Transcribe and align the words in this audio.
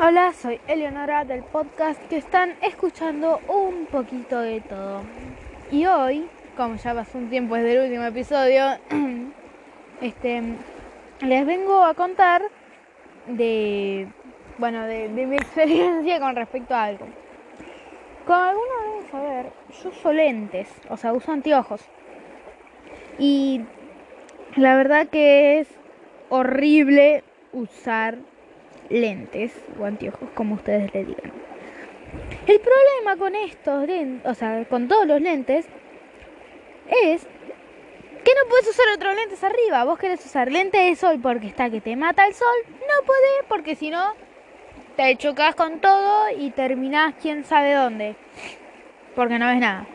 Hola, 0.00 0.32
soy 0.32 0.58
Eleonora 0.68 1.26
del 1.26 1.42
podcast 1.42 2.00
que 2.08 2.16
están 2.16 2.54
escuchando 2.62 3.40
un 3.46 3.84
poquito 3.84 4.40
de 4.40 4.62
todo. 4.62 5.02
Y 5.70 5.84
hoy, 5.84 6.30
como 6.56 6.76
ya 6.76 6.94
pasó 6.94 7.18
un 7.18 7.28
tiempo 7.28 7.56
desde 7.56 7.74
el 7.74 7.84
último 7.90 8.04
episodio, 8.04 8.78
este, 10.00 10.42
les 11.20 11.44
vengo 11.44 11.84
a 11.84 11.92
contar 11.92 12.42
de, 13.26 14.08
bueno, 14.56 14.82
de, 14.84 15.10
de 15.10 15.26
mi 15.26 15.36
experiencia 15.36 16.20
con 16.20 16.36
respecto 16.36 16.74
a 16.74 16.84
algo. 16.84 17.06
Como 18.26 18.42
algunos 18.42 18.82
deben 18.86 19.10
saber, 19.10 19.52
yo 19.82 19.90
uso 19.90 20.12
lentes, 20.14 20.68
o 20.88 20.96
sea, 20.96 21.12
uso 21.12 21.32
anteojos. 21.32 21.82
Y 23.18 23.60
la 24.56 24.74
verdad 24.74 25.08
que 25.08 25.60
es 25.60 25.68
horrible 26.30 27.24
usar 27.52 28.16
lentes 28.92 29.52
o 29.80 29.84
anteojos, 29.84 30.28
como 30.34 30.54
ustedes 30.54 30.92
le 30.94 31.04
digan. 31.04 31.32
El 32.46 32.60
problema 32.60 33.16
con 33.18 33.34
estos 33.34 33.86
lentes, 33.86 34.30
o 34.30 34.34
sea, 34.34 34.64
con 34.66 34.86
todos 34.88 35.06
los 35.06 35.20
lentes, 35.20 35.66
es 37.04 37.26
que 38.24 38.32
no 38.34 38.48
puedes 38.48 38.68
usar 38.68 38.86
otros 38.94 39.14
lentes 39.16 39.42
arriba. 39.42 39.84
Vos 39.84 39.98
querés 39.98 40.24
usar 40.24 40.50
lentes 40.50 40.84
de 40.84 40.96
sol 40.96 41.18
porque 41.22 41.46
está 41.46 41.70
que 41.70 41.80
te 41.80 41.96
mata 41.96 42.26
el 42.26 42.34
sol, 42.34 42.56
no 42.68 43.06
podés 43.06 43.44
porque 43.48 43.74
si 43.74 43.90
no 43.90 44.14
te 44.96 45.16
chocas 45.16 45.54
con 45.54 45.80
todo 45.80 46.26
y 46.36 46.50
terminás 46.50 47.14
quién 47.20 47.44
sabe 47.44 47.74
dónde. 47.74 48.14
Porque 49.14 49.38
no 49.38 49.46
ves 49.46 49.58
nada. 49.58 49.86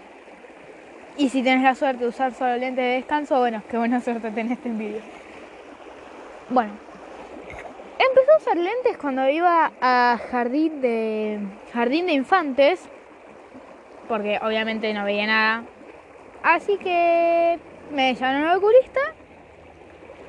Y 1.17 1.29
si 1.29 1.41
tienes 1.41 1.63
la 1.63 1.75
suerte 1.75 2.03
de 2.03 2.09
usar 2.09 2.33
solo 2.33 2.57
lentes 2.57 2.83
de 2.83 2.91
descanso, 2.91 3.39
bueno, 3.39 3.63
qué 3.69 3.77
buena 3.77 4.01
suerte 4.01 4.31
tenés 4.31 4.59
en 4.65 4.77
vídeo. 4.77 5.01
Bueno, 6.49 6.71
empecé 7.99 8.31
a 8.31 8.37
usar 8.37 8.57
lentes 8.57 8.97
cuando 8.97 9.27
iba 9.29 9.71
a 9.81 10.19
jardín 10.31 10.81
de 10.81 11.39
jardín 11.73 12.07
de 12.07 12.13
infantes, 12.13 12.87
porque 14.07 14.39
obviamente 14.41 14.93
no 14.93 15.03
veía 15.03 15.27
nada. 15.27 15.63
Así 16.43 16.77
que 16.77 17.59
me 17.91 18.13
llamaron 18.15 18.47
al 18.47 18.57
oculista 18.57 19.01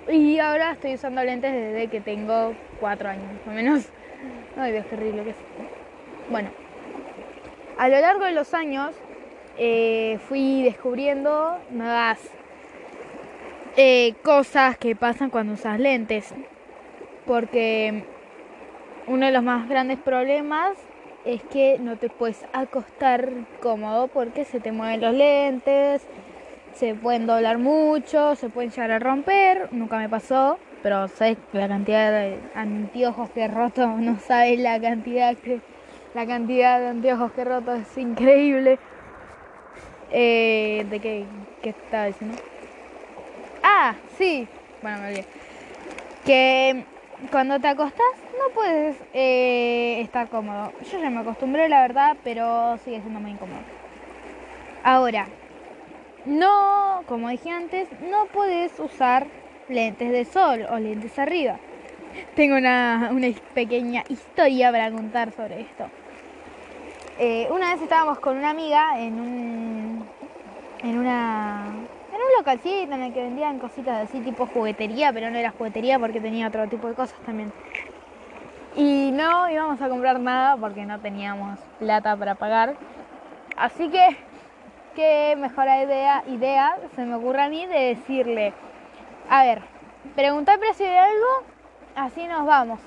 y 0.09 0.39
ahora 0.39 0.73
estoy 0.73 0.95
usando 0.95 1.23
lentes 1.23 1.53
desde 1.53 1.89
que 1.89 2.01
tengo 2.01 2.55
cuatro 2.81 3.09
años, 3.09 3.27
más 3.45 3.49
o 3.49 3.51
menos. 3.51 3.89
Ay, 4.57 4.73
Dios, 4.73 4.87
qué 4.87 4.95
horrible 4.97 5.25
que 5.25 5.31
es. 5.31 5.37
Bueno, 6.31 6.51
a 7.77 7.89
lo 7.89 8.01
largo 8.01 8.25
de 8.25 8.33
los 8.33 8.55
años 8.55 8.95
eh, 9.59 10.19
fui 10.29 10.63
descubriendo 10.63 11.59
nuevas 11.71 12.21
eh, 13.77 14.15
cosas 14.23 14.77
que 14.79 14.97
pasan 14.97 15.31
cuando 15.31 15.53
usas 15.53 15.79
lentes. 15.79 16.35
Porque 17.29 18.05
uno 19.07 19.27
de 19.27 19.33
los 19.33 19.43
más 19.43 19.69
grandes 19.69 19.99
problemas 19.99 20.79
es 21.27 21.43
que 21.43 21.79
no 21.79 21.99
te 21.99 22.09
puedes 22.09 22.47
acostar 22.55 23.29
cómodo 23.61 24.09
porque 24.09 24.47
se 24.47 24.61
te 24.61 24.73
mueven 24.73 25.03
los 25.03 25.13
lentes, 25.13 26.07
se 26.75 26.95
pueden 26.95 27.27
doblar 27.27 27.59
mucho, 27.59 28.35
se 28.35 28.49
pueden 28.49 28.71
llegar 28.71 28.93
a 28.93 28.99
romper. 28.99 29.69
Nunca 29.73 29.99
me 29.99 30.09
pasó, 30.09 30.59
pero 30.83 31.07
sabes 31.09 31.37
la 31.53 31.69
cantidad 31.69 32.11
de 32.11 32.39
anteojos 32.55 33.29
que 33.29 33.43
he 33.43 33.49
roto, 33.49 33.87
no 33.99 34.19
sabes 34.21 34.59
la 34.59 34.81
cantidad 34.81 35.37
que 35.37 35.61
la 36.15 36.27
cantidad 36.27 36.81
de 36.81 36.89
anteojos 36.89 37.31
que 37.33 37.43
he 37.43 37.45
roto 37.45 37.75
es 37.75 37.99
increíble. 37.99 38.79
Eh, 40.11 40.87
¿De 40.89 40.99
qué, 40.99 41.27
qué 41.61 41.69
estaba 41.69 42.07
diciendo? 42.07 42.39
Ah, 43.63 43.97
sí. 44.17 44.49
Bueno, 44.81 45.01
me 45.01 45.09
olvidé. 45.09 45.25
Que 46.25 46.87
cuando 47.31 47.61
te 47.61 47.69
acostás 47.69 48.15
no 48.33 48.55
puedes 48.55 48.97
eh, 49.13 50.01
estar 50.01 50.29
cómodo. 50.29 50.73
Yo 50.91 50.99
ya 51.01 51.11
me 51.11 51.21
acostumbré, 51.21 51.69
la 51.69 51.83
verdad, 51.83 52.17
pero 52.25 52.79
sigue 52.85 53.01
siendo 53.01 53.21
muy 53.21 53.33
incómodo. 53.33 53.61
Ahora, 54.85 55.27
no, 56.25 57.03
como 57.07 57.29
dije 57.29 57.51
antes, 57.51 57.89
no 58.11 58.27
puedes 58.27 58.79
usar 58.79 59.27
lentes 59.69 60.11
de 60.11 60.25
sol 60.25 60.67
o 60.71 60.79
lentes 60.79 61.19
arriba. 61.19 61.59
Tengo 62.35 62.57
una, 62.57 63.11
pequeña 63.55 64.05
historia 64.09 64.71
para 64.71 64.91
contar 64.91 65.33
sobre 65.33 65.61
esto. 65.61 65.85
Eh, 67.19 67.49
una 67.51 67.73
vez 67.73 67.83
estábamos 67.83 68.21
con 68.21 68.37
una 68.37 68.51
amiga 68.51 69.01
en 69.01 69.21
un 69.21 70.09
en 70.83 70.97
una 70.97 71.67
localcito 72.39 72.95
en 72.95 73.03
el 73.03 73.13
que 73.13 73.23
vendían 73.23 73.59
cositas 73.59 74.09
así 74.09 74.21
tipo 74.21 74.47
juguetería, 74.47 75.13
pero 75.13 75.31
no 75.31 75.39
era 75.39 75.51
juguetería 75.51 75.99
porque 75.99 76.21
tenía 76.21 76.49
otro 76.49 76.69
tipo 76.69 76.89
de 76.89 76.95
cosas 76.95 77.19
también. 77.27 77.53
Y 78.77 79.11
no 79.13 79.51
íbamos 79.51 79.81
a 79.83 79.89
comprar 79.89 80.21
nada 80.21 80.57
porque 80.57 80.87
no 80.87 81.01
teníamos 81.01 81.59
plata 81.79 82.17
para 82.17 82.37
pagar. 82.37 82.77
Así 83.57 83.89
que 83.89 84.17
qué 84.95 85.35
mejor 85.37 85.65
idea, 85.65 86.23
idea 86.29 86.77
se 86.95 87.05
me 87.05 87.17
ocurre 87.17 87.43
a 87.43 87.49
mí 87.49 87.67
de 87.67 87.97
decirle, 87.97 88.53
a 89.29 89.43
ver, 89.43 89.63
pregunta 90.15 90.55
el 90.55 90.61
precio 90.61 90.87
de 90.87 90.99
algo, 90.99 91.27
así 91.97 92.27
nos 92.27 92.47
vamos. 92.47 92.81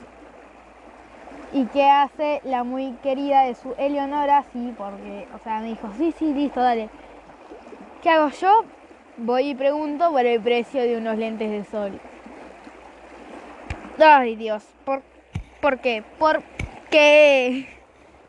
¿Y 1.54 1.66
qué 1.66 1.90
hace 1.90 2.40
la 2.46 2.64
muy 2.64 2.94
querida 3.04 3.44
de 3.44 3.56
su 3.56 3.76
Eleonora? 3.78 4.46
Sí, 4.54 4.74
porque, 4.78 5.28
o 5.36 5.40
sea, 5.40 5.60
me 5.60 5.68
dijo, 5.68 5.90
sí, 5.98 6.14
sí, 6.18 6.34
listo, 6.34 6.62
dale. 6.62 6.90
¿Qué 8.02 8.10
hago 8.10 8.30
yo? 8.30 8.64
Voy 9.24 9.50
y 9.50 9.56
pregunto 9.56 10.12
por 10.12 10.26
el 10.26 10.42
precio 10.42 10.82
de 10.82 10.98
unos 10.98 11.16
lentes 11.16 11.52
de 11.52 11.64
sol. 11.64 11.92
Ay, 14.04 14.36
Dios, 14.36 14.64
¿por, 14.84 15.04
¿por 15.62 15.78
qué? 15.78 16.04
¿Por 16.18 16.42
qué? 16.90 17.68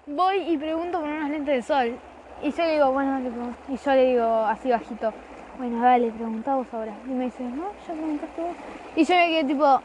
Voy 0.06 0.36
y 0.52 0.58
pregunto 0.58 1.00
por 1.00 1.08
unos 1.08 1.30
lentes 1.30 1.54
de 1.54 1.62
sol. 1.62 1.96
Y 2.42 2.50
yo 2.50 2.64
le 2.64 2.72
digo, 2.74 2.92
bueno, 2.92 3.12
dale, 3.12 3.30
y 3.70 3.76
yo 3.78 3.94
le 3.94 4.04
digo 4.04 4.44
así 4.44 4.68
bajito, 4.68 5.14
bueno, 5.56 5.80
dale, 5.80 6.10
pregunta 6.10 6.56
vos 6.56 6.66
ahora. 6.74 6.92
Y 7.06 7.10
me 7.12 7.24
dice, 7.24 7.42
no, 7.42 7.70
ya 7.88 7.94
preguntaste 7.94 8.42
vos. 8.42 8.56
Y 8.94 9.04
yo 9.04 9.14
me 9.14 9.28
quedé 9.28 9.44
tipo, 9.44 9.80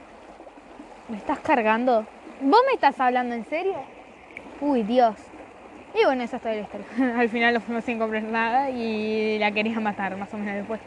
¿me 1.08 1.16
estás 1.16 1.40
cargando? 1.40 2.06
¿Vos 2.42 2.60
me 2.68 2.74
estás 2.74 3.00
hablando 3.00 3.34
en 3.34 3.46
serio? 3.46 3.76
Uy, 4.60 4.84
Dios. 4.84 5.16
Y 5.96 6.04
bueno, 6.04 6.22
esa 6.24 6.36
es 6.36 6.42
toda 6.42 6.56
la 6.56 6.62
historia. 6.64 6.86
Al 7.18 7.30
final 7.30 7.54
lo 7.54 7.62
fuimos 7.62 7.86
sin 7.86 7.98
comprar 7.98 8.24
nada 8.24 8.70
y 8.72 9.40
la 9.40 9.54
quería 9.54 9.80
matar, 9.80 10.18
más 10.18 10.34
o 10.34 10.38
menos 10.38 10.56
después. 10.56 10.82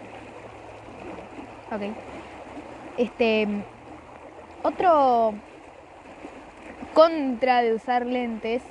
Ok. 1.72 1.82
Este. 2.96 3.46
Otro 4.62 5.34
contra 6.92 7.62
de 7.62 7.74
usar 7.74 8.04
lentes 8.04 8.62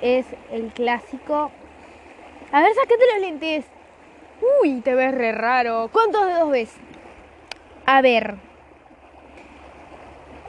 es 0.00 0.26
el 0.50 0.72
clásico. 0.72 1.50
A 2.52 2.62
ver, 2.62 2.72
sáquete 2.74 3.04
los 3.12 3.20
lentes. 3.20 3.66
Uy, 4.62 4.80
te 4.80 4.94
ves 4.94 5.14
re 5.14 5.32
raro. 5.32 5.90
¿Cuántos 5.92 6.26
dedos 6.26 6.50
ves? 6.50 6.74
A 7.84 8.00
ver. 8.00 8.36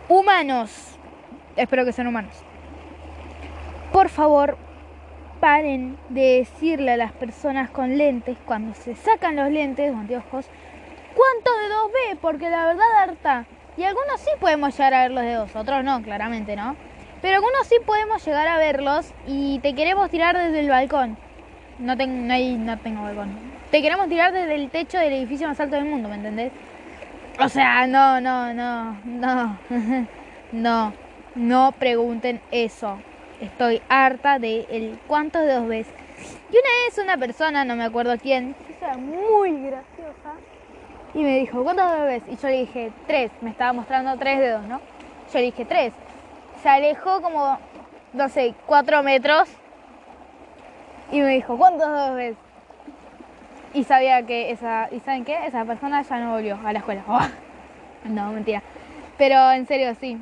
Humanos. 0.08 0.98
Espero 1.56 1.84
que 1.84 1.92
sean 1.92 2.08
humanos. 2.08 2.44
Por 3.92 4.08
favor, 4.08 4.58
paren 5.42 5.98
de 6.10 6.38
decirle 6.38 6.92
a 6.92 6.98
las 6.98 7.12
personas 7.12 7.70
con 7.70 7.98
lentes 7.98 8.38
cuando 8.46 8.74
se 8.74 8.96
sacan 8.96 9.36
los 9.36 9.50
lentes 9.52 9.92
o 9.92 9.98
anteojos 9.98 10.46
cuántos 11.16 11.54
dedos 11.62 11.92
ve, 11.92 12.18
porque 12.22 12.50
la 12.50 12.66
verdad 12.66 12.86
harta. 12.98 13.46
Y 13.78 13.84
algunos 13.84 14.20
sí 14.20 14.30
podemos 14.40 14.76
llegar 14.78 14.94
a 14.94 15.02
ver 15.04 15.12
los 15.12 15.24
dedos, 15.24 15.56
otros 15.56 15.84
no, 15.84 16.02
claramente 16.02 16.56
no. 16.56 16.76
Pero 17.22 17.36
algunos 17.36 17.68
sí 17.68 17.76
podemos 17.86 18.26
llegar 18.26 18.48
a 18.48 18.58
verlos 18.58 19.14
y 19.28 19.60
te 19.60 19.76
queremos 19.76 20.10
tirar 20.10 20.38
desde 20.38 20.60
el 20.60 20.70
balcón. 20.70 21.18
No, 21.80 21.96
no, 21.96 22.34
hay, 22.34 22.56
no 22.56 22.78
tengo 22.80 23.04
balcón. 23.04 23.30
Te 23.70 23.82
queremos 23.82 24.10
tirar 24.10 24.34
desde 24.34 24.56
el 24.56 24.70
techo 24.70 24.98
del 24.98 25.14
edificio 25.14 25.48
más 25.48 25.60
alto 25.60 25.76
del 25.76 25.86
mundo, 25.86 26.10
¿me 26.10 26.16
entendés? 26.16 26.52
O 27.40 27.48
sea, 27.48 27.88
no, 27.88 28.20
no, 28.20 28.54
no, 28.54 29.00
no. 29.06 29.58
no, 30.52 30.94
no 31.36 31.72
pregunten 31.80 32.42
eso. 32.52 32.98
Estoy 33.40 33.82
harta 33.90 34.38
de 34.38 34.68
el 34.70 35.00
cuántos 35.08 35.44
dedos 35.44 35.68
ves. 35.68 35.88
Y 36.52 36.54
una 36.54 36.70
vez 36.86 36.98
una 36.98 37.18
persona, 37.18 37.64
no 37.66 37.76
me 37.76 37.84
acuerdo 37.84 38.18
quién, 38.18 38.56
muy 38.98 39.52
graciosa, 39.64 40.34
y 41.14 41.24
me 41.24 41.40
dijo, 41.40 41.64
¿cuántos 41.64 42.02
ves? 42.02 42.24
Y 42.30 42.38
yo 42.38 42.48
le 42.48 42.60
dije, 42.60 42.92
tres. 43.08 43.32
Me 43.42 43.50
estaba 43.50 43.74
mostrando 43.74 44.18
tres 44.18 44.40
dedos, 44.40 44.64
¿no? 44.66 44.80
Yo 45.34 45.40
le 45.40 45.46
dije, 45.46 45.66
tres. 45.66 45.94
Se 46.64 46.70
alejó 46.70 47.22
como, 47.22 47.58
no 48.14 48.30
sé, 48.30 48.54
cuatro 48.66 49.04
metros. 49.04 49.50
Y 51.12 51.20
me 51.20 51.36
dijo, 51.36 51.58
¿cuántos 51.58 52.16
ves? 52.16 52.36
Y 53.74 53.84
sabía 53.84 54.26
que 54.26 54.52
esa, 54.52 54.88
¿y 54.92 55.00
saben 55.00 55.26
qué? 55.26 55.46
Esa 55.46 55.66
persona 55.66 56.02
ya 56.02 56.20
no 56.20 56.32
volvió 56.32 56.58
a 56.64 56.74
la 56.74 56.80
escuela. 56.80 57.04
No, 58.04 58.32
mentira. 58.32 58.64
Pero 59.20 59.52
en 59.52 59.68
serio, 59.68 59.94
sí. 60.00 60.20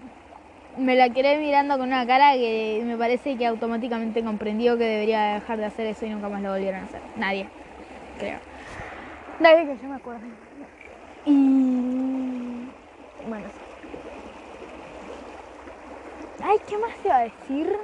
Me 0.77 0.97
la 0.97 1.09
quedé 1.09 1.37
mirando 1.37 1.77
con 1.77 1.87
una 1.87 2.05
cara 2.05 2.33
que 2.33 2.81
me 2.85 2.97
parece 2.97 3.37
que 3.37 3.45
automáticamente 3.45 4.21
comprendió 4.21 4.77
que 4.77 4.83
debería 4.83 5.35
dejar 5.35 5.59
de 5.59 5.65
hacer 5.65 5.87
eso 5.87 6.05
y 6.05 6.09
nunca 6.09 6.27
más 6.27 6.41
lo 6.41 6.51
volvieron 6.51 6.81
a 6.81 6.83
hacer. 6.83 6.99
Nadie, 7.15 7.47
creo. 8.17 8.39
Nadie 9.39 9.65
que 9.65 9.77
yo 9.81 9.89
me 9.89 9.95
acuerde. 9.95 10.27
Y 11.25 12.67
bueno, 13.27 13.45
Ay, 16.41 16.57
¿qué 16.67 16.77
más 16.77 16.95
te 16.97 17.07
iba 17.09 17.17
a 17.17 17.21
decir? 17.21 17.77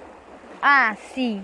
Ah, 0.62 0.96
sí. 1.14 1.42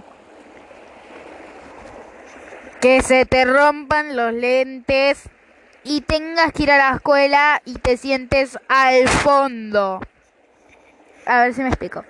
Que 2.79 3.01
se 3.01 3.25
te 3.25 3.45
rompan 3.45 4.15
los 4.15 4.33
lentes 4.33 5.29
y 5.83 6.01
tengas 6.01 6.53
que 6.53 6.63
ir 6.63 6.71
a 6.71 6.77
la 6.77 6.95
escuela 6.95 7.61
y 7.65 7.75
te 7.75 7.97
sientes 7.97 8.57
al 8.69 9.07
fondo. 9.07 9.99
A 11.25 11.43
ver 11.43 11.53
si 11.53 11.61
me 11.61 11.67
explico. 11.67 12.03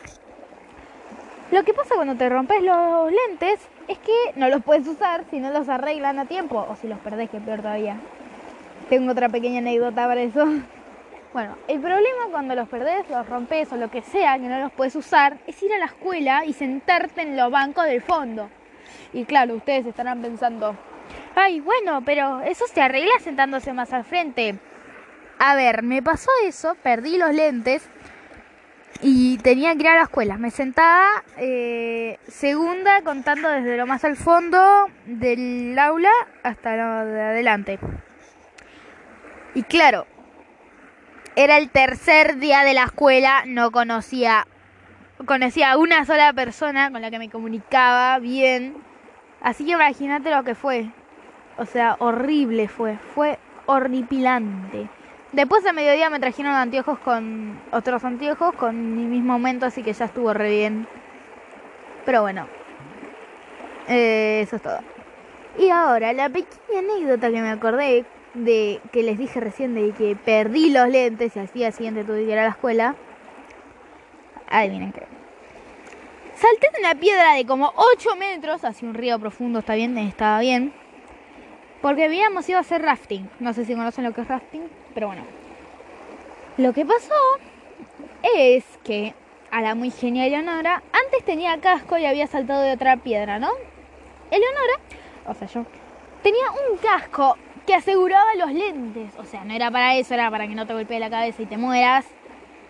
Lo 1.52 1.64
que 1.64 1.74
pasa 1.74 1.96
cuando 1.96 2.16
te 2.16 2.30
rompes 2.30 2.62
los 2.64 3.12
lentes 3.12 3.60
es 3.88 3.98
que 4.00 4.14
no 4.36 4.50
los 4.50 4.64
puedes 4.64 4.88
usar 4.88 5.26
si 5.30 5.40
no 5.40 5.52
los 5.52 5.70
arreglan 5.70 6.20
a 6.20 6.26
tiempo 6.26 6.66
o 6.70 6.76
si 6.76 6.88
los 6.88 7.00
perdés, 7.00 7.30
que 7.30 7.40
peor 7.40 7.62
todavía. 7.62 7.98
Tengo 8.90 9.12
otra 9.12 9.30
pequeña 9.30 9.60
anécdota 9.60 10.08
para 10.08 10.22
eso. 10.22 10.46
Bueno, 11.34 11.56
el 11.70 11.80
problema 11.80 12.26
cuando 12.30 12.56
los 12.56 12.68
perdés, 12.68 13.10
los 13.10 13.26
rompes 13.30 13.72
o 13.72 13.78
lo 13.78 13.90
que 13.90 14.02
sea 14.02 14.38
que 14.38 14.50
no 14.50 14.60
los 14.60 14.74
puedes 14.74 14.98
usar 14.98 15.38
es 15.48 15.64
ir 15.64 15.72
a 15.72 15.78
la 15.78 15.86
escuela 15.86 16.44
y 16.44 16.52
sentarte 16.52 17.22
en 17.22 17.38
los 17.38 17.50
bancos 17.50 17.86
del 17.86 18.02
fondo. 18.02 18.50
Y 19.14 19.24
claro, 19.24 19.56
ustedes 19.56 19.86
estarán 19.86 20.22
pensando, 20.22 20.76
ay, 21.34 21.62
bueno, 21.62 22.02
pero 22.06 22.42
eso 22.42 22.66
se 22.68 22.82
arregla 22.82 23.14
sentándose 23.22 23.72
más 23.72 23.94
al 23.94 24.04
frente. 24.04 24.60
A 25.40 25.56
ver, 25.56 25.84
me 25.84 26.04
pasó 26.04 26.30
eso, 26.44 26.76
perdí 26.84 27.18
los 27.18 27.34
lentes 27.34 27.90
y 29.02 29.38
tenía 29.40 29.74
que 29.76 29.82
ir 29.82 29.88
a 29.88 29.96
la 29.96 30.04
escuela. 30.04 30.38
Me 30.38 30.52
sentaba 30.52 31.24
eh, 31.38 32.20
segunda 32.28 33.02
contando 33.04 33.50
desde 33.50 33.78
lo 33.78 33.88
más 33.88 34.04
al 34.06 34.16
fondo 34.16 34.62
del 35.06 35.78
aula 35.80 36.12
hasta 36.44 36.76
lo 36.76 37.06
de 37.06 37.22
adelante. 37.22 37.80
Y 39.54 39.64
claro, 39.64 40.06
era 41.36 41.58
el 41.58 41.70
tercer 41.70 42.38
día 42.38 42.64
de 42.64 42.74
la 42.74 42.84
escuela, 42.84 43.44
no 43.46 43.72
conocía, 43.72 44.48
conocía 45.26 45.72
a 45.72 45.78
una 45.78 46.06
sola 46.06 46.32
persona 46.34 46.92
con 46.92 47.02
la 47.02 47.10
que 47.10 47.20
me 47.20 47.30
comunicaba 47.30 48.20
bien. 48.20 48.76
Así 49.42 49.66
que 49.66 49.72
imagínate 49.72 50.30
lo 50.30 50.44
que 50.44 50.56
fue. 50.56 50.90
O 51.58 51.66
sea, 51.66 51.96
horrible 52.00 52.68
fue, 52.68 52.98
fue 53.14 53.40
horripilante. 53.66 54.90
Después 55.32 55.66
a 55.66 55.72
mediodía 55.72 56.10
me 56.10 56.20
trajeron 56.20 56.52
anteojos 56.52 57.00
con 57.00 57.58
otros 57.72 58.04
anteojos 58.04 58.54
con 58.56 58.98
mi 58.98 59.06
mismo 59.06 59.34
aumento, 59.34 59.66
así 59.66 59.82
que 59.82 59.94
ya 59.94 60.06
estuvo 60.06 60.34
re 60.34 60.50
bien. 60.50 60.88
Pero 62.06 62.22
bueno, 62.22 62.48
eh, 63.88 64.42
eso 64.44 64.58
es 64.58 64.62
todo. 64.62 64.80
Y 65.58 65.70
ahora, 65.70 66.12
la 66.12 66.28
pequeña 66.28 66.80
anécdota 66.80 67.30
que 67.30 67.42
me 67.42 67.50
acordé 67.50 68.06
de 68.34 68.82
que 68.92 69.04
les 69.04 69.18
dije 69.18 69.40
recién 69.40 69.74
de 69.74 69.92
que 69.92 70.18
perdí 70.18 70.70
los 70.70 70.90
lentes 70.90 71.36
y 71.36 71.40
al 71.40 71.48
día 71.48 71.72
siguiente 71.72 72.04
tuve 72.04 72.26
que 72.26 72.32
ir 72.32 72.40
a 72.40 72.44
la 72.44 72.50
escuela. 72.50 72.96
Adivinen 74.50 74.92
qué. 74.92 75.04
Salté 76.36 76.70
de 76.74 76.80
una 76.80 76.96
piedra 76.96 77.36
de 77.36 77.46
como 77.46 77.72
8 77.76 78.16
metros 78.18 78.66
hacia 78.66 78.88
un 78.88 78.96
río 78.96 79.20
profundo, 79.20 79.60
está 79.60 79.76
bien, 79.76 79.98
estaba 79.98 80.40
bien. 80.40 80.74
Porque 81.82 82.06
habíamos 82.06 82.48
ido 82.50 82.58
a 82.58 82.62
hacer 82.62 82.82
rafting. 82.82 83.30
No 83.40 83.54
sé 83.54 83.64
si 83.64 83.76
conocen 83.76 84.04
lo 84.04 84.14
que 84.14 84.22
es 84.22 84.28
rafting, 84.28 84.64
pero 84.94 85.08
bueno. 85.08 85.24
Lo 86.58 86.74
que 86.74 86.86
pasó 86.86 87.16
es 88.36 88.64
que 88.84 89.14
a 89.52 89.62
la 89.62 89.76
muy 89.76 89.92
genial 89.92 90.28
Eleonora, 90.28 90.84
antes 90.92 91.26
tenía 91.26 91.60
casco 91.60 91.98
y 91.98 92.06
había 92.06 92.28
saltado 92.28 92.62
de 92.62 92.74
otra 92.74 92.98
piedra, 92.98 93.40
¿no? 93.40 93.52
Eleonora, 94.30 94.80
o 95.28 95.34
sea 95.34 95.48
yo, 95.48 95.66
tenía 96.22 96.46
un 96.70 96.78
casco 96.78 97.38
que 97.66 97.76
aseguraba 97.76 98.36
los 98.36 98.52
lentes. 98.52 99.14
O 99.18 99.26
sea, 99.26 99.44
no 99.44 99.54
era 99.54 99.70
para 99.72 99.96
eso, 99.96 100.14
era 100.14 100.30
para 100.32 100.48
que 100.48 100.56
no 100.56 100.66
te 100.66 100.74
golpee 100.74 101.00
la 101.00 101.10
cabeza 101.10 101.42
y 101.42 101.46
te 101.46 101.58
mueras. 101.58 102.06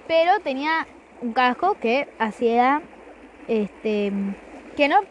Pero 0.07 0.39
tenía 0.39 0.87
un 1.21 1.33
casco 1.33 1.77
que 1.79 2.07
hacía 2.19 2.81
este 3.47 4.11
que 4.75 4.87
no 4.87 5.01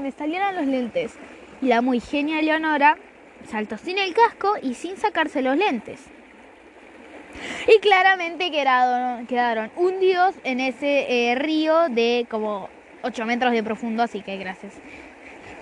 me 0.00 0.10
salieran 0.12 0.56
los 0.56 0.66
lentes. 0.66 1.14
Y 1.62 1.66
la 1.66 1.80
muy 1.80 2.00
genia 2.00 2.42
Leonora 2.42 2.96
saltó 3.48 3.78
sin 3.78 3.98
el 3.98 4.14
casco 4.14 4.54
y 4.60 4.74
sin 4.74 4.96
sacarse 4.96 5.42
los 5.42 5.56
lentes. 5.56 6.04
Y 7.66 7.78
claramente 7.80 8.50
quedaron, 8.50 9.26
quedaron 9.26 9.70
hundidos 9.76 10.34
en 10.44 10.60
ese 10.60 11.30
eh, 11.30 11.34
río 11.34 11.88
de 11.88 12.26
como 12.30 12.68
8 13.02 13.26
metros 13.26 13.52
de 13.52 13.62
profundo, 13.62 14.02
así 14.02 14.20
que 14.20 14.36
gracias. 14.36 14.74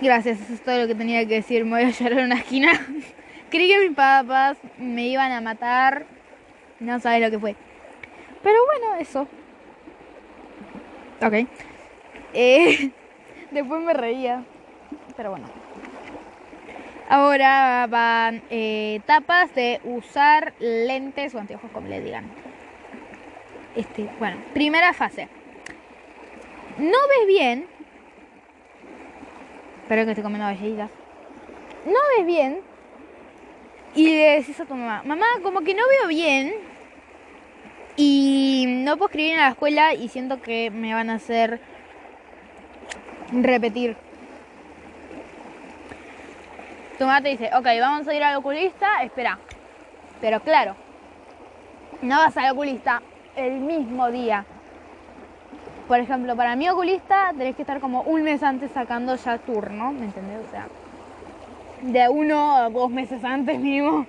Gracias, 0.01 0.41
eso 0.41 0.53
es 0.53 0.61
todo 0.61 0.79
lo 0.79 0.87
que 0.87 0.95
tenía 0.95 1.25
que 1.27 1.35
decir. 1.35 1.63
Me 1.65 1.71
voy 1.71 1.83
a 1.83 1.89
llorar 1.89 2.19
en 2.19 2.25
una 2.25 2.35
esquina. 2.35 2.71
Creí 3.49 3.67
que 3.67 3.87
mis 3.87 3.95
papás 3.95 4.57
me 4.77 5.07
iban 5.07 5.31
a 5.31 5.41
matar. 5.41 6.05
No 6.79 6.99
sabes 6.99 7.21
lo 7.21 7.31
que 7.31 7.39
fue. 7.39 7.55
Pero 8.41 8.57
bueno, 8.65 8.95
eso. 8.99 9.27
Ok. 11.21 11.47
Eh, 12.33 12.91
después 13.51 13.81
me 13.81 13.93
reía. 13.93 14.43
Pero 15.15 15.31
bueno. 15.31 15.62
Ahora 17.13 17.85
van 17.91 18.41
eh, 18.49 18.95
etapas 18.95 19.53
de 19.53 19.79
usar 19.83 20.55
lentes 20.57 21.35
o 21.35 21.39
anteojos, 21.39 21.69
como 21.69 21.87
le 21.87 22.01
digan. 22.01 22.25
Este, 23.75 24.09
bueno, 24.17 24.37
primera 24.55 24.93
fase. 24.93 25.27
No 26.79 26.97
ves 27.09 27.27
bien. 27.27 27.67
Espero 29.83 30.05
que 30.05 30.09
esté 30.09 30.23
comiendo 30.23 30.47
galletitas. 30.47 30.89
No 31.85 31.99
ves 32.17 32.25
bien. 32.25 32.61
Y 33.93 34.07
le 34.07 34.39
decís 34.39 34.59
a 34.59 34.65
tu 34.65 34.73
mamá, 34.73 35.03
mamá, 35.05 35.27
como 35.43 35.61
que 35.61 35.75
no 35.75 35.83
veo 35.87 36.07
bien. 36.07 36.55
Y 37.95 38.65
no 38.67 38.97
puedo 38.97 39.09
escribir 39.09 39.33
en 39.33 39.41
la 39.41 39.49
escuela 39.49 39.93
y 39.93 40.07
siento 40.07 40.41
que 40.41 40.71
me 40.71 40.95
van 40.95 41.11
a 41.11 41.15
hacer 41.17 41.61
repetir 43.31 43.97
tu 46.97 47.05
mamá 47.05 47.21
te 47.21 47.29
dice, 47.29 47.49
ok, 47.55 47.65
vamos 47.79 48.07
a 48.07 48.13
ir 48.13 48.23
al 48.23 48.35
oculista, 48.35 49.03
espera. 49.03 49.39
Pero 50.21 50.39
claro, 50.41 50.75
no 52.01 52.17
vas 52.17 52.35
al 52.37 52.51
oculista 52.51 53.01
el 53.35 53.53
mismo 53.59 54.11
día. 54.11 54.45
Por 55.87 55.99
ejemplo, 55.99 56.35
para 56.35 56.55
mi 56.55 56.69
oculista 56.69 57.31
tenés 57.37 57.55
que 57.55 57.63
estar 57.63 57.79
como 57.79 58.01
un 58.03 58.23
mes 58.23 58.41
antes 58.41 58.71
sacando 58.71 59.15
ya 59.15 59.37
turno, 59.37 59.91
¿me 59.91 60.05
entendés? 60.05 60.45
O 60.47 60.51
sea, 60.51 60.67
de 61.81 62.09
uno 62.09 62.55
a 62.55 62.69
dos 62.69 62.89
meses 62.89 63.23
antes 63.23 63.59
mínimo. 63.59 64.05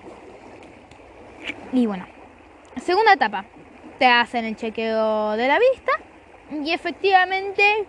Y 1.73 1.87
bueno, 1.87 2.07
segunda 2.77 3.15
etapa, 3.15 3.45
te 3.99 4.07
hacen 4.07 4.45
el 4.45 4.57
chequeo 4.57 5.33
de 5.33 5.49
la 5.49 5.59
vista 5.59 5.93
y 6.63 6.73
efectivamente 6.73 7.87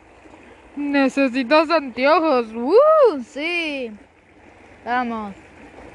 necesitas 0.76 1.70
anteojos. 1.70 2.48
¡Uh! 2.54 3.24
Sí. 3.24 3.92
Vamos. 4.86 5.34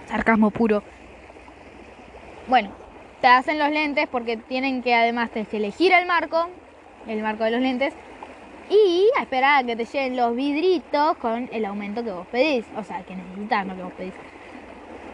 Sarcasmo 0.09 0.51
puro. 0.51 0.83
Bueno, 2.49 2.71
te 3.21 3.29
hacen 3.29 3.59
los 3.61 3.71
lentes 3.71 4.09
porque 4.09 4.37
tienen 4.37 4.83
que 4.83 4.95
además 4.95 5.31
que 5.31 5.47
elegir 5.57 5.93
el 5.93 6.07
marco, 6.07 6.49
el 7.07 7.23
marco 7.23 7.45
de 7.45 7.53
los 7.53 7.61
lentes, 7.61 7.95
y 8.69 9.09
a 9.17 9.23
esperar 9.23 9.63
a 9.63 9.67
que 9.67 9.77
te 9.77 9.85
lleguen 9.85 10.17
los 10.17 10.35
vidritos 10.35 11.17
con 11.19 11.49
el 11.53 11.65
aumento 11.65 12.03
que 12.03 12.11
vos 12.11 12.27
pedís. 12.27 12.67
O 12.77 12.83
sea, 12.83 13.03
que 13.05 13.15
necesitas, 13.15 13.65
no 13.65 13.77
que 13.77 13.83
vos 13.83 13.93
pedís. 13.93 14.15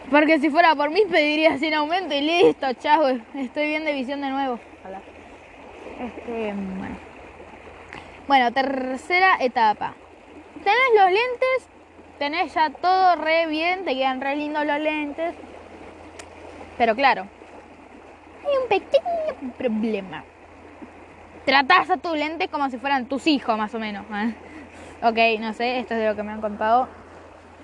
Porque 0.09 0.39
si 0.39 0.49
fuera 0.49 0.73
por 0.73 0.89
mí 0.89 1.03
pediría 1.09 1.57
sin 1.59 1.75
aumento 1.75 2.15
y 2.15 2.21
listo, 2.21 2.73
chao, 2.73 3.09
estoy 3.35 3.67
bien 3.67 3.85
de 3.85 3.93
visión 3.93 4.21
de 4.21 4.29
nuevo. 4.29 4.59
Este, 5.99 6.53
bueno. 6.53 6.95
Bueno, 8.27 8.51
tercera 8.51 9.37
etapa. 9.39 9.93
Tenés 10.63 10.89
los 10.95 11.05
lentes 11.05 11.76
tenés 12.17 12.53
ya 12.53 12.69
todo 12.69 13.15
re 13.15 13.47
bien, 13.47 13.85
te 13.85 13.95
quedan 13.95 14.21
re 14.21 14.35
lindos 14.35 14.65
los 14.65 14.79
lentes. 14.79 15.35
Pero 16.77 16.95
claro, 16.95 17.27
hay 18.45 18.57
un 18.61 18.67
pequeño 18.69 19.53
problema. 19.57 20.23
Tratás 21.45 21.89
a 21.89 21.97
tus 21.97 22.17
lentes 22.17 22.49
como 22.49 22.69
si 22.69 22.77
fueran 22.77 23.05
tus 23.05 23.25
hijos, 23.27 23.57
más 23.57 23.73
o 23.73 23.79
menos. 23.79 24.05
¿eh? 24.13 24.35
Ok, 25.01 25.17
no 25.39 25.53
sé, 25.53 25.79
esto 25.79 25.93
es 25.93 26.01
de 26.01 26.07
lo 26.07 26.15
que 26.15 26.23
me 26.23 26.31
han 26.31 26.41
contado. 26.41 26.87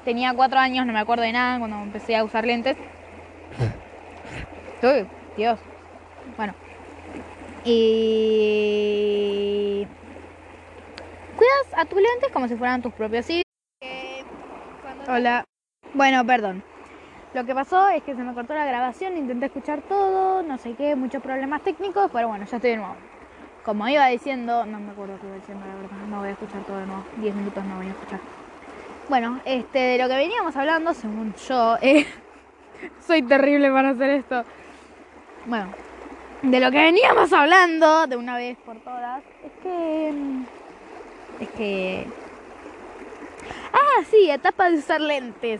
Tenía 0.05 0.33
cuatro 0.33 0.59
años, 0.59 0.85
no 0.85 0.93
me 0.93 0.99
acuerdo 0.99 1.23
de 1.23 1.31
nada 1.31 1.59
cuando 1.59 1.77
empecé 1.77 2.15
a 2.15 2.23
usar 2.23 2.45
lentes. 2.45 2.77
Uy, 4.81 5.07
Dios. 5.37 5.59
Bueno. 6.37 6.53
Y... 7.65 8.27
Cuidas 11.37 11.67
a 11.77 11.85
tus 11.85 12.01
lentes 12.01 12.31
como 12.31 12.47
si 12.47 12.55
fueran 12.55 12.81
tus 12.81 12.93
propios 12.93 13.29
hijos. 13.29 13.42
Hola. 15.05 15.43
Bueno, 15.93 16.25
perdón. 16.25 16.63
Lo 17.33 17.45
que 17.45 17.53
pasó 17.53 17.89
es 17.89 18.01
que 18.03 18.15
se 18.15 18.23
me 18.23 18.33
cortó 18.33 18.53
la 18.53 18.65
grabación, 18.65 19.17
intenté 19.17 19.47
escuchar 19.47 19.81
todo, 19.81 20.43
no 20.43 20.57
sé 20.57 20.75
qué, 20.75 20.95
muchos 20.95 21.21
problemas 21.21 21.61
técnicos, 21.61 22.09
pero 22.13 22.29
bueno, 22.29 22.45
ya 22.45 22.55
estoy 22.55 22.71
de 22.71 22.77
nuevo. 22.77 22.95
Como 23.65 23.85
iba 23.89 24.07
diciendo, 24.07 24.65
no 24.65 24.79
me 24.79 24.91
acuerdo 24.91 25.19
qué 25.19 25.27
iba 25.27 25.35
diciendo, 25.35 25.65
la 25.67 25.75
verdad, 25.75 26.07
no 26.09 26.19
voy 26.19 26.29
a 26.29 26.31
escuchar 26.31 26.63
todo 26.63 26.77
de 26.77 26.85
nuevo, 26.85 27.03
10 27.17 27.35
minutos 27.35 27.65
no 27.65 27.75
voy 27.77 27.87
a 27.87 27.89
escuchar. 27.89 28.19
Bueno, 29.09 29.41
este, 29.43 29.79
de 29.79 29.97
lo 29.97 30.07
que 30.07 30.15
veníamos 30.15 30.55
hablando, 30.55 30.93
según 30.93 31.33
yo, 31.49 31.77
eh, 31.81 32.07
soy 33.05 33.23
terrible 33.23 33.71
para 33.71 33.89
hacer 33.89 34.09
esto. 34.09 34.43
Bueno, 35.47 35.67
de 36.43 36.59
lo 36.61 36.71
que 36.71 36.77
veníamos 36.77 37.33
hablando 37.33 38.07
de 38.07 38.15
una 38.15 38.37
vez 38.37 38.57
por 38.59 38.77
todas, 38.77 39.21
es 39.43 39.51
que... 39.61 40.13
Es 41.41 41.49
que... 41.49 42.22
Ah, 43.73 44.03
sí, 44.09 44.29
etapa 44.29 44.69
de 44.69 44.77
usar 44.77 45.01
lentes. 45.01 45.59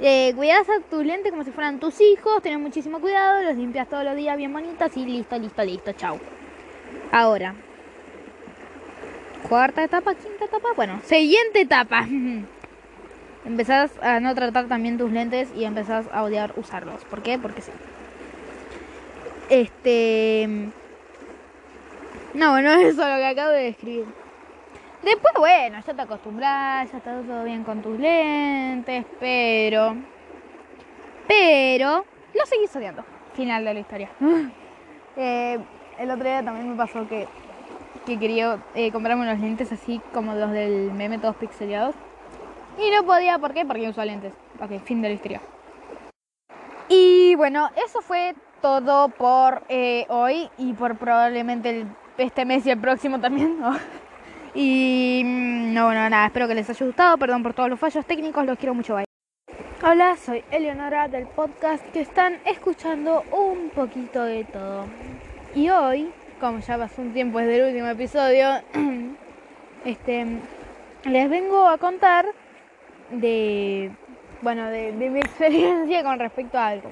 Eh, 0.00 0.32
cuidas 0.34 0.68
a 0.68 0.80
tus 0.80 1.04
lentes 1.04 1.30
como 1.30 1.44
si 1.44 1.52
fueran 1.52 1.78
tus 1.78 2.00
hijos, 2.00 2.42
tenés 2.42 2.58
muchísimo 2.58 3.00
cuidado, 3.00 3.42
los 3.42 3.56
limpias 3.56 3.88
todos 3.88 4.02
los 4.02 4.16
días 4.16 4.36
bien 4.36 4.52
bonitos 4.52 4.96
y 4.96 5.04
listo, 5.04 5.38
listo, 5.38 5.62
listo, 5.62 5.92
chau. 5.92 6.18
Ahora, 7.12 7.54
cuarta 9.48 9.84
etapa, 9.84 10.14
quinta 10.14 10.46
etapa, 10.46 10.68
bueno, 10.74 11.00
siguiente 11.04 11.60
etapa. 11.60 12.08
empezás 13.44 13.92
a 14.02 14.20
no 14.20 14.34
tratar 14.34 14.66
también 14.66 14.98
tus 14.98 15.12
lentes 15.12 15.48
y 15.54 15.64
empezás 15.64 16.06
a 16.12 16.22
odiar 16.22 16.54
usarlos. 16.56 17.04
¿Por 17.04 17.22
qué? 17.22 17.38
Porque 17.38 17.60
sí. 17.60 17.70
Este... 19.50 20.48
No, 22.32 22.58
eso 22.58 22.88
es 22.88 22.96
lo 22.96 23.04
que 23.04 23.26
acabo 23.26 23.50
de 23.50 23.62
describir. 23.64 24.23
Después, 25.04 25.34
bueno, 25.36 25.78
ya 25.86 25.94
te 25.94 26.00
acostumbras, 26.00 26.90
ya 26.90 26.96
está 26.96 27.20
todo 27.20 27.44
bien 27.44 27.62
con 27.62 27.82
tus 27.82 27.98
lentes, 27.98 29.04
pero... 29.20 29.96
Pero... 31.28 32.06
Lo 32.34 32.46
seguís 32.46 32.74
odiando. 32.74 33.04
Final 33.34 33.64
de 33.64 33.74
la 33.74 33.80
historia. 33.80 34.10
Eh, 35.16 35.60
el 36.00 36.10
otro 36.10 36.24
día 36.24 36.42
también 36.42 36.68
me 36.68 36.74
pasó 36.74 37.06
que, 37.06 37.28
que 38.04 38.18
quería 38.18 38.58
eh, 38.74 38.90
comprarme 38.90 39.22
unos 39.22 39.38
lentes 39.38 39.70
así 39.70 40.00
como 40.12 40.34
los 40.34 40.50
del 40.50 40.90
meme 40.90 41.20
todos 41.20 41.36
pixelados. 41.36 41.94
Y 42.84 42.90
no 42.90 43.04
podía, 43.04 43.38
¿por 43.38 43.54
qué? 43.54 43.64
Porque 43.64 43.88
uso 43.88 44.04
lentes. 44.04 44.32
Ok, 44.60 44.82
fin 44.84 45.02
de 45.02 45.10
la 45.10 45.14
historia. 45.14 45.40
Y 46.88 47.36
bueno, 47.36 47.70
eso 47.86 48.02
fue 48.02 48.34
todo 48.60 49.08
por 49.08 49.62
eh, 49.68 50.04
hoy 50.08 50.50
y 50.58 50.72
por 50.72 50.96
probablemente 50.96 51.86
este 52.18 52.44
mes 52.44 52.66
y 52.66 52.70
el 52.70 52.80
próximo 52.80 53.20
también. 53.20 53.60
Y 54.54 55.22
mm, 55.24 55.74
no, 55.74 55.86
bueno, 55.86 56.08
nada, 56.08 56.26
espero 56.26 56.46
que 56.46 56.54
les 56.54 56.70
haya 56.70 56.86
gustado. 56.86 57.18
Perdón 57.18 57.42
por 57.42 57.54
todos 57.54 57.68
los 57.68 57.80
fallos 57.80 58.06
técnicos, 58.06 58.46
los 58.46 58.56
quiero 58.56 58.74
mucho. 58.74 58.94
Bye. 58.94 59.04
Hola, 59.82 60.16
soy 60.16 60.44
Eleonora 60.52 61.08
del 61.08 61.26
podcast 61.26 61.84
que 61.90 62.00
están 62.00 62.38
escuchando 62.46 63.24
un 63.32 63.70
poquito 63.70 64.22
de 64.22 64.44
todo. 64.44 64.86
Y 65.56 65.70
hoy, 65.70 66.12
como 66.40 66.60
ya 66.60 66.78
pasó 66.78 67.02
un 67.02 67.12
tiempo 67.12 67.40
desde 67.40 67.56
el 67.56 67.68
último 67.70 67.88
episodio, 67.88 68.48
este, 69.84 70.26
les 71.04 71.28
vengo 71.28 71.66
a 71.66 71.76
contar 71.78 72.26
de, 73.10 73.90
bueno, 74.40 74.68
de, 74.68 74.92
mi 74.92 75.18
experiencia 75.18 76.04
con 76.04 76.20
respecto 76.20 76.58
a 76.58 76.68
algo. 76.68 76.90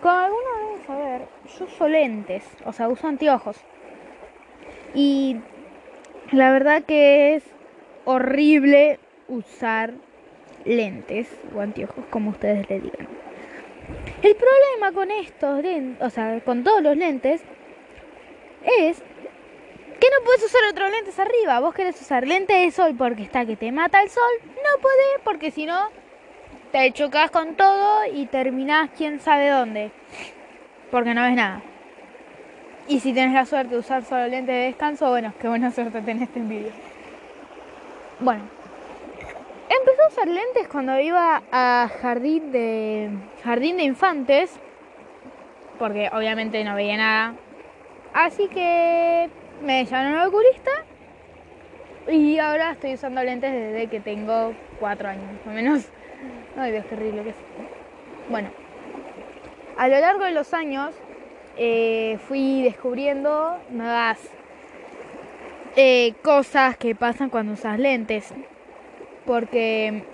Como 0.00 0.14
algunos 0.14 0.58
deben 0.60 0.86
saber, 0.86 1.28
yo 1.58 1.64
uso 1.64 1.88
lentes, 1.88 2.44
o 2.64 2.72
sea, 2.72 2.88
uso 2.88 3.08
anteojos. 3.08 3.56
Y 4.94 5.38
la 6.32 6.50
verdad 6.50 6.82
que 6.82 7.34
es 7.34 7.44
horrible 8.04 8.98
usar 9.28 9.94
lentes 10.64 11.28
o 11.54 11.60
anteojos, 11.60 12.04
como 12.10 12.30
ustedes 12.30 12.68
le 12.68 12.80
digan. 12.80 13.08
El 14.22 14.34
problema 14.34 14.92
con 14.92 15.10
estos 15.10 15.62
lentes, 15.62 16.04
o 16.04 16.10
sea, 16.10 16.40
con 16.40 16.64
todos 16.64 16.82
los 16.82 16.96
lentes, 16.96 17.42
es 18.80 18.98
que 20.00 20.06
no 20.10 20.24
puedes 20.24 20.44
usar 20.44 20.62
otros 20.70 20.90
lentes 20.90 21.18
arriba. 21.18 21.60
Vos 21.60 21.74
querés 21.74 22.00
usar 22.00 22.26
lentes 22.26 22.60
de 22.60 22.70
sol 22.70 22.94
porque 22.98 23.22
está 23.22 23.46
que 23.46 23.56
te 23.56 23.70
mata 23.72 24.02
el 24.02 24.10
sol. 24.10 24.22
No 24.44 24.80
podés 24.80 25.20
porque 25.24 25.50
si 25.50 25.66
no 25.66 25.90
te 26.72 26.90
chocas 26.92 27.30
con 27.30 27.54
todo 27.54 28.04
y 28.12 28.26
terminás 28.26 28.90
quién 28.96 29.20
sabe 29.20 29.48
dónde. 29.48 29.92
Porque 30.90 31.14
no 31.14 31.22
ves 31.22 31.36
nada. 31.36 31.62
Y 32.88 33.00
si 33.00 33.12
tienes 33.12 33.34
la 33.34 33.44
suerte 33.44 33.74
de 33.74 33.80
usar 33.80 34.04
solo 34.04 34.28
lentes 34.28 34.54
de 34.54 34.62
descanso, 34.62 35.08
bueno, 35.08 35.34
qué 35.40 35.48
buena 35.48 35.72
suerte 35.72 36.00
tenés 36.02 36.28
este 36.28 36.40
vídeo. 36.40 36.70
Bueno, 38.20 38.44
empecé 39.68 40.02
a 40.04 40.08
usar 40.08 40.28
lentes 40.28 40.68
cuando 40.68 40.98
iba 41.00 41.42
a 41.50 41.90
jardín 42.00 42.52
de 42.52 43.10
jardín 43.42 43.78
de 43.78 43.82
infantes, 43.82 44.54
porque 45.80 46.10
obviamente 46.12 46.62
no 46.62 46.76
veía 46.76 46.96
nada. 46.96 47.34
Así 48.14 48.46
que 48.46 49.30
me 49.62 49.84
llamaron 49.84 50.18
al 50.18 50.28
oculista 50.28 50.70
y 52.08 52.38
ahora 52.38 52.70
estoy 52.70 52.94
usando 52.94 53.20
lentes 53.24 53.52
desde 53.52 53.88
que 53.88 53.98
tengo 53.98 54.54
cuatro 54.78 55.08
años, 55.08 55.24
o 55.44 55.50
menos. 55.50 55.88
Ay 56.56 56.70
Dios, 56.70 56.86
qué 56.86 56.94
horrible 56.94 57.24
que 57.24 57.30
es. 57.30 57.36
Bueno, 58.30 58.48
a 59.76 59.88
lo 59.88 59.98
largo 59.98 60.24
de 60.24 60.30
los 60.30 60.54
años 60.54 60.94
eh, 61.56 62.18
fui 62.26 62.62
descubriendo 62.62 63.58
nuevas 63.70 64.18
eh, 65.76 66.14
cosas 66.22 66.76
que 66.76 66.94
pasan 66.94 67.30
cuando 67.30 67.52
usas 67.52 67.78
lentes. 67.78 68.32
Porque 69.24 70.04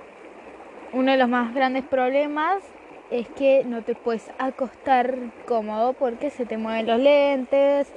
uno 0.92 1.12
de 1.12 1.18
los 1.18 1.28
más 1.28 1.54
grandes 1.54 1.84
problemas 1.84 2.62
es 3.11 3.28
que 3.28 3.64
no 3.64 3.82
te 3.82 3.94
puedes 3.94 4.30
acostar 4.38 5.14
cómodo 5.46 5.92
porque 5.92 6.30
se 6.30 6.46
te 6.46 6.56
mueven 6.56 6.87
los 6.87 6.99
lentes, 6.99 7.92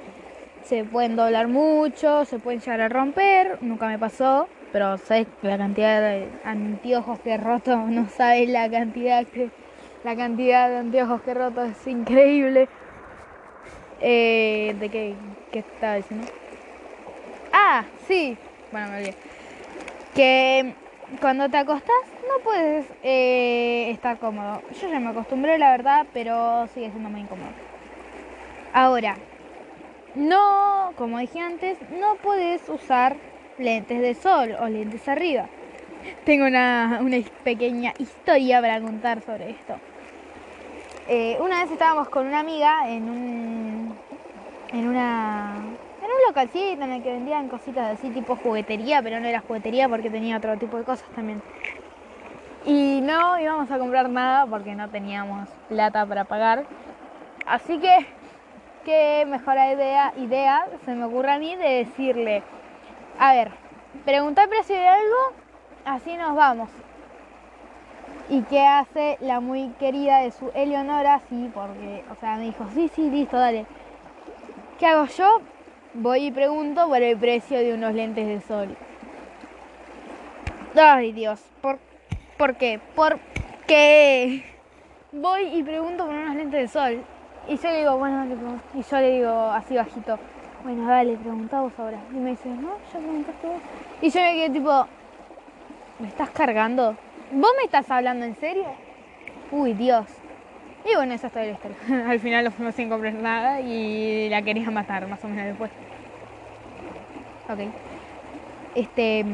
se 0.62 0.84
pueden 0.84 1.16
doblar 1.16 1.48
mucho, 1.48 2.24
se 2.24 2.38
pueden 2.38 2.60
llegar 2.60 2.80
a 2.82 2.88
romper. 2.88 3.58
Nunca 3.62 3.88
me 3.88 3.98
pasó, 3.98 4.48
pero 4.72 4.98
sabes 4.98 5.26
la 5.42 5.56
cantidad 5.56 6.00
de 6.00 6.28
anteojos 6.44 7.18
que 7.20 7.34
he 7.34 7.36
roto, 7.38 7.76
no 7.88 8.08
sabes 8.08 8.48
la 8.48 8.68
cantidad 8.70 9.26
que 9.26 9.50
la 10.04 10.14
cantidad 10.14 10.68
de 10.68 10.76
anteojos 10.76 11.22
que 11.22 11.30
he 11.32 11.34
roto 11.34 11.64
es 11.64 11.86
increíble. 11.86 12.68
Eh, 14.00 14.74
¿De 14.78 14.88
qué, 14.88 15.14
qué 15.52 15.60
estaba 15.60 15.96
diciendo? 15.96 16.26
Ah, 17.52 17.84
sí. 18.06 18.36
Bueno, 18.72 18.88
me 18.88 18.96
olvidé. 18.96 19.14
Que 20.14 20.74
cuando 21.20 21.48
te 21.48 21.56
acostás 21.56 21.94
no 22.22 22.42
puedes 22.42 22.86
eh, 23.02 23.90
estar 23.90 24.18
cómodo. 24.18 24.62
Yo 24.80 24.88
ya 24.88 25.00
me 25.00 25.10
acostumbré, 25.10 25.58
la 25.58 25.70
verdad, 25.70 26.06
pero 26.12 26.66
sigue 26.74 26.90
siendo 26.90 27.08
muy 27.08 27.20
incómodo. 27.20 27.50
Ahora, 28.72 29.16
no, 30.14 30.92
como 30.96 31.18
dije 31.18 31.40
antes, 31.40 31.78
no 31.98 32.16
puedes 32.16 32.68
usar 32.68 33.16
lentes 33.58 34.00
de 34.00 34.14
sol 34.14 34.56
o 34.60 34.68
lentes 34.68 35.08
arriba. 35.08 35.46
Tengo 36.24 36.46
una, 36.46 36.98
una 37.02 37.18
pequeña 37.44 37.94
historia 37.98 38.60
para 38.60 38.80
contar 38.80 39.22
sobre 39.22 39.50
esto. 39.50 39.76
Eh, 41.08 41.38
una 41.40 41.62
vez 41.62 41.70
estábamos 41.70 42.08
con 42.08 42.26
una 42.26 42.40
amiga 42.40 42.90
en 42.90 43.08
un 43.08 43.65
en 44.72 44.88
una 44.88 45.56
en 45.58 46.04
un 46.04 46.28
localcito 46.28 46.84
en 46.84 46.92
el 46.92 47.02
que 47.02 47.12
vendían 47.12 47.48
cositas 47.48 47.98
así 47.98 48.10
tipo 48.10 48.36
juguetería, 48.36 49.02
pero 49.02 49.20
no 49.20 49.26
era 49.26 49.40
juguetería 49.40 49.88
porque 49.88 50.10
tenía 50.10 50.36
otro 50.36 50.56
tipo 50.56 50.76
de 50.76 50.84
cosas 50.84 51.08
también. 51.14 51.40
Y 52.66 53.00
no 53.02 53.38
íbamos 53.38 53.70
a 53.70 53.78
comprar 53.78 54.10
nada 54.10 54.46
porque 54.46 54.74
no 54.74 54.88
teníamos 54.88 55.48
plata 55.68 56.04
para 56.04 56.24
pagar. 56.24 56.64
Así 57.46 57.78
que 57.78 58.06
qué 58.84 59.24
mejor 59.26 59.54
idea, 59.54 60.12
idea 60.16 60.66
se 60.84 60.94
me 60.94 61.04
ocurre 61.04 61.32
a 61.32 61.38
mí 61.38 61.54
de 61.56 61.84
decirle, 61.84 62.42
a 63.18 63.32
ver, 63.34 63.52
preguntar 64.04 64.48
precio 64.48 64.76
de 64.76 64.86
algo, 64.86 65.16
así 65.84 66.16
nos 66.16 66.34
vamos. 66.34 66.68
¿Y 68.28 68.42
qué 68.42 68.66
hace 68.66 69.16
la 69.20 69.40
muy 69.40 69.68
querida 69.78 70.18
de 70.18 70.32
su 70.32 70.50
Eleonora? 70.54 71.20
Sí, 71.28 71.48
porque, 71.54 72.02
o 72.10 72.16
sea, 72.16 72.36
me 72.36 72.44
dijo, 72.44 72.66
sí, 72.74 72.88
sí, 72.94 73.08
listo, 73.08 73.36
dale. 73.38 73.64
¿Qué 74.78 74.86
hago 74.86 75.06
yo? 75.06 75.40
Voy 75.94 76.26
y 76.26 76.30
pregunto 76.30 76.86
por 76.86 77.00
el 77.00 77.16
precio 77.16 77.56
de 77.56 77.72
unos 77.72 77.94
lentes 77.94 78.26
de 78.26 78.42
sol. 78.42 78.76
Ay, 80.78 81.12
Dios, 81.12 81.40
¿por, 81.62 81.78
¿por 82.36 82.56
qué? 82.56 82.78
Porque 82.94 84.44
voy 85.12 85.44
y 85.56 85.62
pregunto 85.62 86.04
por 86.04 86.14
unos 86.14 86.34
lentes 86.36 86.60
de 86.60 86.68
sol. 86.68 87.02
Y 87.48 87.56
yo 87.56 87.70
le 87.70 87.78
digo, 87.78 87.96
bueno, 87.96 88.18
dale, 88.18 88.36
y 88.74 88.82
yo 88.82 88.98
le 88.98 89.10
digo 89.12 89.30
así 89.30 89.76
bajito, 89.76 90.18
bueno, 90.62 90.86
dale, 90.86 91.16
pregunta 91.16 91.62
vos 91.62 91.72
ahora. 91.78 91.98
Y 92.10 92.16
me 92.16 92.30
dice, 92.30 92.50
no, 92.50 92.76
ya 92.92 92.98
preguntaste 92.98 93.46
vos. 93.46 93.60
Y 94.02 94.10
yo 94.10 94.20
me 94.20 94.34
quedé 94.34 94.50
tipo, 94.50 94.86
¿me 96.00 96.08
estás 96.08 96.28
cargando? 96.28 96.96
¿Vos 97.32 97.50
me 97.56 97.64
estás 97.64 97.90
hablando 97.90 98.26
en 98.26 98.36
serio? 98.36 98.66
Uy, 99.50 99.72
Dios. 99.72 100.06
Y 100.88 100.94
bueno, 100.94 101.14
esa 101.14 101.26
es 101.26 101.32
toda 101.32 101.44
la 101.44 101.52
historia. 101.52 101.76
Al 102.10 102.20
final 102.20 102.44
lo 102.44 102.50
fuimos 102.50 102.74
sin 102.74 102.88
comprar 102.88 103.14
nada 103.14 103.60
y 103.60 104.28
la 104.28 104.42
quería 104.42 104.70
matar 104.70 105.06
más 105.08 105.22
o 105.24 105.28
menos 105.28 105.46
después. 105.46 105.70
Ok. 107.48 107.58
Este. 108.74 109.24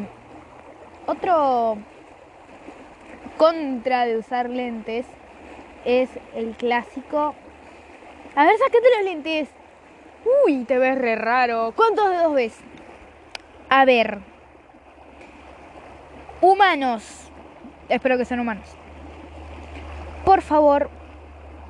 Otro 1.06 1.78
contra 3.37 4.04
de 4.04 4.16
usar 4.16 4.49
lentes 4.49 5.06
es 5.85 6.09
el 6.35 6.52
clásico. 6.56 7.35
A 8.35 8.44
ver, 8.44 8.56
sáquete 8.59 8.87
los 8.97 9.04
lentes. 9.04 9.49
Uy, 10.47 10.64
te 10.64 10.78
ves 10.78 10.97
re 10.97 11.16
raro. 11.16 11.73
¿Cuántos 11.76 12.09
dedos 12.11 12.35
ves? 12.35 12.59
A 13.68 13.85
ver. 13.85 14.18
Humanos 16.40 17.23
espero 17.88 18.16
que 18.16 18.25
sean 18.25 18.40
humanos. 18.40 18.66
Por 20.25 20.42
favor, 20.42 20.90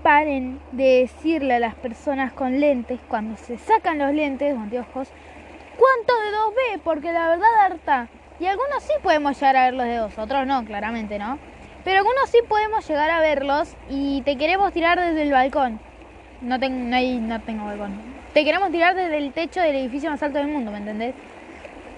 paren 0.02 0.61
de 0.73 1.00
decirle 1.00 1.54
a 1.54 1.59
las 1.59 1.75
personas 1.75 2.32
con 2.32 2.61
lentes, 2.61 3.00
cuando 3.09 3.37
se 3.37 3.59
sacan 3.59 3.99
los 3.99 4.12
lentes 4.12 4.56
anteojos, 4.56 5.09
cuánto 5.78 6.14
dedos 6.23 6.54
ve, 6.54 6.80
porque 6.82 7.12
la 7.12 7.28
verdad 7.28 7.49
harta. 7.64 8.09
Y 8.40 8.47
algunos 8.47 8.82
sí 8.82 8.92
podemos 9.02 9.38
llegar 9.38 9.56
a 9.56 9.64
ver 9.64 9.75
los 9.75 9.87
dedos, 9.87 10.18
otros 10.18 10.47
no, 10.47 10.64
claramente, 10.64 11.18
¿no? 11.18 11.38
Pero 11.85 11.99
algunos 11.99 12.30
sí 12.30 12.38
podemos 12.49 12.87
llegar 12.88 13.11
a 13.11 13.21
verlos 13.21 13.75
y 13.88 14.23
te 14.23 14.37
queremos 14.37 14.73
tirar 14.73 15.00
desde 15.00 15.23
el 15.23 15.32
balcón. 15.32 15.80
No, 16.40 16.59
no, 16.59 16.97
hay, 16.97 17.18
no 17.18 17.40
tengo 17.40 17.64
balcón. 17.64 17.92
Te 18.35 18.44
queremos 18.44 18.71
tirar 18.71 18.94
desde 18.94 19.18
el 19.18 19.32
techo 19.32 19.61
del 19.61 19.76
edificio 19.76 20.11
más 20.11 20.23
alto 20.23 20.38
del 20.38 20.49
mundo, 20.49 20.71
¿me 20.71 20.78
entendés? 20.78 21.14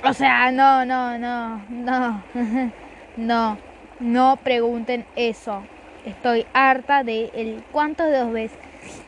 O 0.04 0.12
sea, 0.12 0.50
no, 0.50 0.84
no, 0.84 1.18
no, 1.18 1.62
no. 1.68 2.22
no, 3.16 3.58
no 4.00 4.38
pregunten 4.42 5.06
eso. 5.16 5.62
Estoy 6.04 6.46
harta 6.52 7.02
de 7.02 7.30
el 7.34 7.64
cuántos 7.72 8.06
dedos 8.08 8.32
ves. 8.32 8.52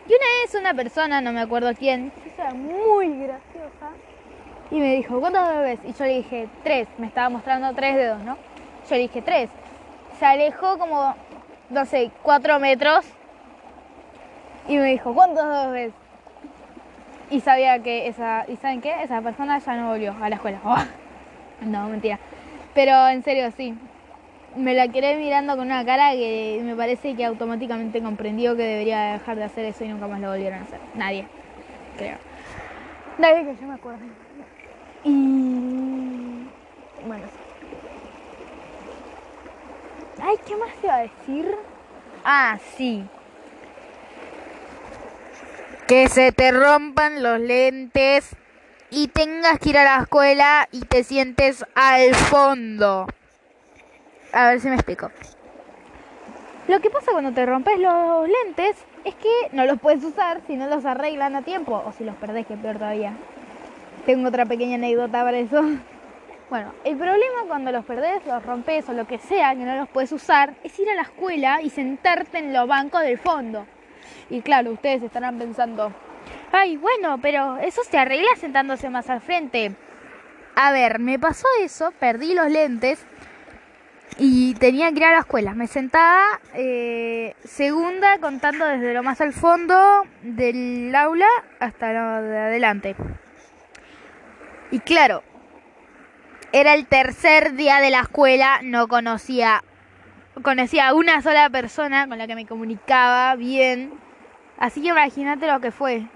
Y 0.09 0.11
una 0.11 0.27
vez 0.43 0.55
una 0.55 0.75
persona, 0.75 1.21
no 1.21 1.33
me 1.33 1.41
acuerdo 1.41 1.75
quién, 1.75 2.13
era 2.37 2.55
muy 2.55 3.09
graciosa, 3.19 3.91
y 4.71 4.81
me 4.81 4.97
dijo, 4.97 5.21
¿cuántos 5.21 5.59
ves? 5.59 5.79
Y 5.85 5.93
yo 5.93 6.05
le 6.05 6.17
dije, 6.17 6.49
tres. 6.65 6.89
Me 6.99 7.07
estaba 7.07 7.29
mostrando 7.29 7.73
tres 7.75 7.95
dedos, 7.95 8.23
¿no? 8.23 8.37
Yo 8.89 8.97
le 8.97 8.99
dije, 8.99 9.23
tres. 9.23 9.51
Se 10.19 10.27
alejó 10.27 10.79
como, 10.79 11.15
no 11.71 11.85
sé, 11.85 12.11
cuatro 12.23 12.59
metros. 12.59 13.05
Y 14.69 14.77
me 14.79 14.91
dijo, 14.91 15.15
¿cuántos 15.15 15.71
ves? 15.71 15.93
Y 17.31 17.41
sabía 17.41 17.81
que 17.81 18.09
esa, 18.09 18.45
¿y 18.49 18.57
saben 18.57 18.81
qué? 18.81 19.03
Esa 19.03 19.21
persona 19.21 19.59
ya 19.59 19.77
no 19.77 19.89
volvió 19.89 20.15
a 20.21 20.29
la 20.29 20.37
escuela. 20.37 20.61
No, 21.63 21.89
mentira. 21.89 22.19
Pero 22.75 23.09
en 23.09 23.23
serio, 23.23 23.51
sí. 23.57 23.75
Me 24.57 24.75
la 24.75 24.89
quedé 24.89 25.17
mirando 25.17 25.57
con 25.57 25.67
una 25.67 25.85
cara 25.85 26.13
que 26.13 26.61
me 26.65 26.75
parece 26.75 27.15
que 27.15 27.25
automáticamente 27.25 28.01
comprendió 28.03 28.57
que 28.57 28.63
debería 28.63 29.13
dejar 29.13 29.37
de 29.37 29.45
hacer 29.45 29.67
eso 29.67 29.85
y 29.85 29.89
nunca 29.89 30.07
más 30.07 30.21
lo 30.21 30.31
volvieron 30.31 30.61
a 30.61 30.63
hacer. 30.63 30.81
Nadie, 30.95 31.27
creo. 31.99 32.17
Nadie 33.19 33.45
que 33.45 33.61
yo 33.61 33.67
me 33.67 33.75
acuerde. 33.75 34.07
Y 35.05 36.47
bueno. 37.07 37.25
Ay, 40.23 40.37
¿qué 40.47 40.57
más 40.57 40.75
te 40.81 40.87
iba 40.87 40.95
a 40.97 41.03
decir? 41.03 41.55
Ah, 42.25 42.59
sí. 42.77 43.05
Que 45.87 46.09
se 46.09 46.33
te 46.33 46.51
rompan 46.51 47.23
los 47.23 47.39
lentes 47.39 48.35
y 48.91 49.09
tengas 49.09 49.59
que 49.59 49.69
ir 49.71 49.79
a 49.79 49.85
la 49.85 50.03
escuela 50.03 50.69
y 50.73 50.81
te 50.81 51.05
sientes 51.05 51.65
al 51.75 52.15
fondo. 52.15 53.07
A 54.37 54.51
ver 54.51 54.61
si 54.61 54.69
me 54.69 54.75
explico. 54.75 55.11
Lo 56.69 56.79
que 56.81 56.91
pasa 56.91 57.11
cuando 57.11 57.33
te 57.33 57.47
rompes 57.47 57.79
los 57.79 58.29
lentes 58.29 58.77
es 59.05 59.15
que 59.15 59.31
no 59.53 59.65
los 59.65 59.81
puedes 59.81 60.05
usar 60.05 60.43
si 60.47 60.57
no 60.57 60.67
los 60.69 60.85
arreglan 60.85 61.37
a 61.37 61.41
tiempo 61.41 61.83
o 61.87 61.91
si 61.93 62.05
los 62.05 62.15
perdés, 62.17 62.47
que 62.47 62.55
peor 62.55 62.77
todavía. 62.77 63.15
Tengo 64.05 64.29
otra 64.29 64.45
pequeña 64.45 64.75
anécdota 64.75 65.25
para 65.25 65.39
eso. 65.39 65.63
Bueno, 66.49 66.73
el 66.85 66.97
problema 66.97 67.41
cuando 67.49 67.73
los 67.73 67.85
perdés, 67.85 68.25
los 68.25 68.41
rompes 68.47 68.89
o 68.89 68.93
lo 68.93 69.05
que 69.05 69.19
sea 69.19 69.57
que 69.57 69.65
no 69.65 69.75
los 69.75 69.89
puedes 69.89 70.13
usar 70.13 70.55
es 70.63 70.79
ir 70.79 70.89
a 70.89 70.95
la 70.95 71.03
escuela 71.03 71.61
y 71.61 71.71
sentarte 71.71 72.39
en 72.39 72.53
los 72.53 72.69
bancos 72.69 73.03
del 73.03 73.19
fondo. 73.19 73.67
Y 74.31 74.43
claro, 74.43 74.71
ustedes 74.71 75.03
estarán 75.03 75.39
pensando, 75.39 75.93
ay, 76.53 76.77
bueno, 76.77 77.19
pero 77.21 77.57
eso 77.57 77.83
se 77.83 77.99
arregla 77.99 78.29
sentándose 78.37 78.89
más 78.91 79.11
al 79.11 79.23
frente. 79.23 79.75
A 80.55 80.71
ver, 80.71 81.01
me 81.01 81.19
pasó 81.19 81.49
eso, 81.61 81.93
perdí 81.99 82.33
los 82.33 82.49
lentes 82.49 83.05
y 84.19 84.55
tenía 84.55 84.91
que 84.93 84.99
ir 84.99 85.05
a 85.05 85.13
la 85.13 85.19
escuela. 85.21 85.55
Me 85.55 85.67
sentaba 85.67 86.41
eh, 86.55 87.35
segunda 87.45 88.19
contando 88.19 88.67
desde 88.67 88.95
lo 88.95 89.03
más 89.03 89.21
al 89.21 89.33
fondo 89.33 89.77
del 90.23 90.95
aula 90.95 91.29
hasta 91.61 91.93
lo 91.93 92.23
de 92.23 92.39
adelante. 92.39 92.97
Y 94.71 94.81
claro, 94.81 95.23
era 96.53 96.75
el 96.75 96.87
tercer 96.87 97.55
día 97.55 97.81
de 97.81 97.91
la 97.91 98.01
escuela, 98.01 98.61
no 98.63 98.89
conocía 98.89 99.63
conocía 100.43 100.89
a 100.89 100.95
una 100.95 101.23
sola 101.23 101.49
persona 101.49 102.07
con 102.09 102.19
la 102.19 102.27
que 102.27 102.35
me 102.35 102.47
comunicaba 102.47 103.35
bien 103.37 103.93
Así 104.59 104.81
que 104.81 104.89
imagínate 104.89 105.47
lo 105.47 105.61
que 105.61 105.71
fue. 105.71 106.07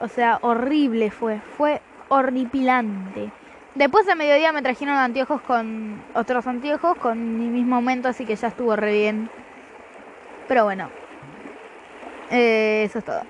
O 0.00 0.08
sea, 0.08 0.38
horrible 0.42 1.10
fue. 1.10 1.40
Fue 1.56 1.80
horripilante. 2.08 3.32
Después 3.74 4.06
a 4.08 4.14
mediodía 4.14 4.52
me 4.52 4.60
trajeron 4.60 4.96
anteojos 4.96 5.40
con 5.42 6.02
otros 6.14 6.46
anteojos 6.46 6.96
con 6.98 7.38
mi 7.38 7.46
mismo 7.46 7.76
aumento, 7.76 8.08
así 8.08 8.26
que 8.26 8.36
ya 8.36 8.48
estuvo 8.48 8.76
re 8.76 8.92
bien. 8.92 9.30
Pero 10.46 10.64
bueno, 10.64 10.90
eh, 12.30 12.84
eso 12.84 12.98
es 12.98 13.04
todo. 13.04 13.22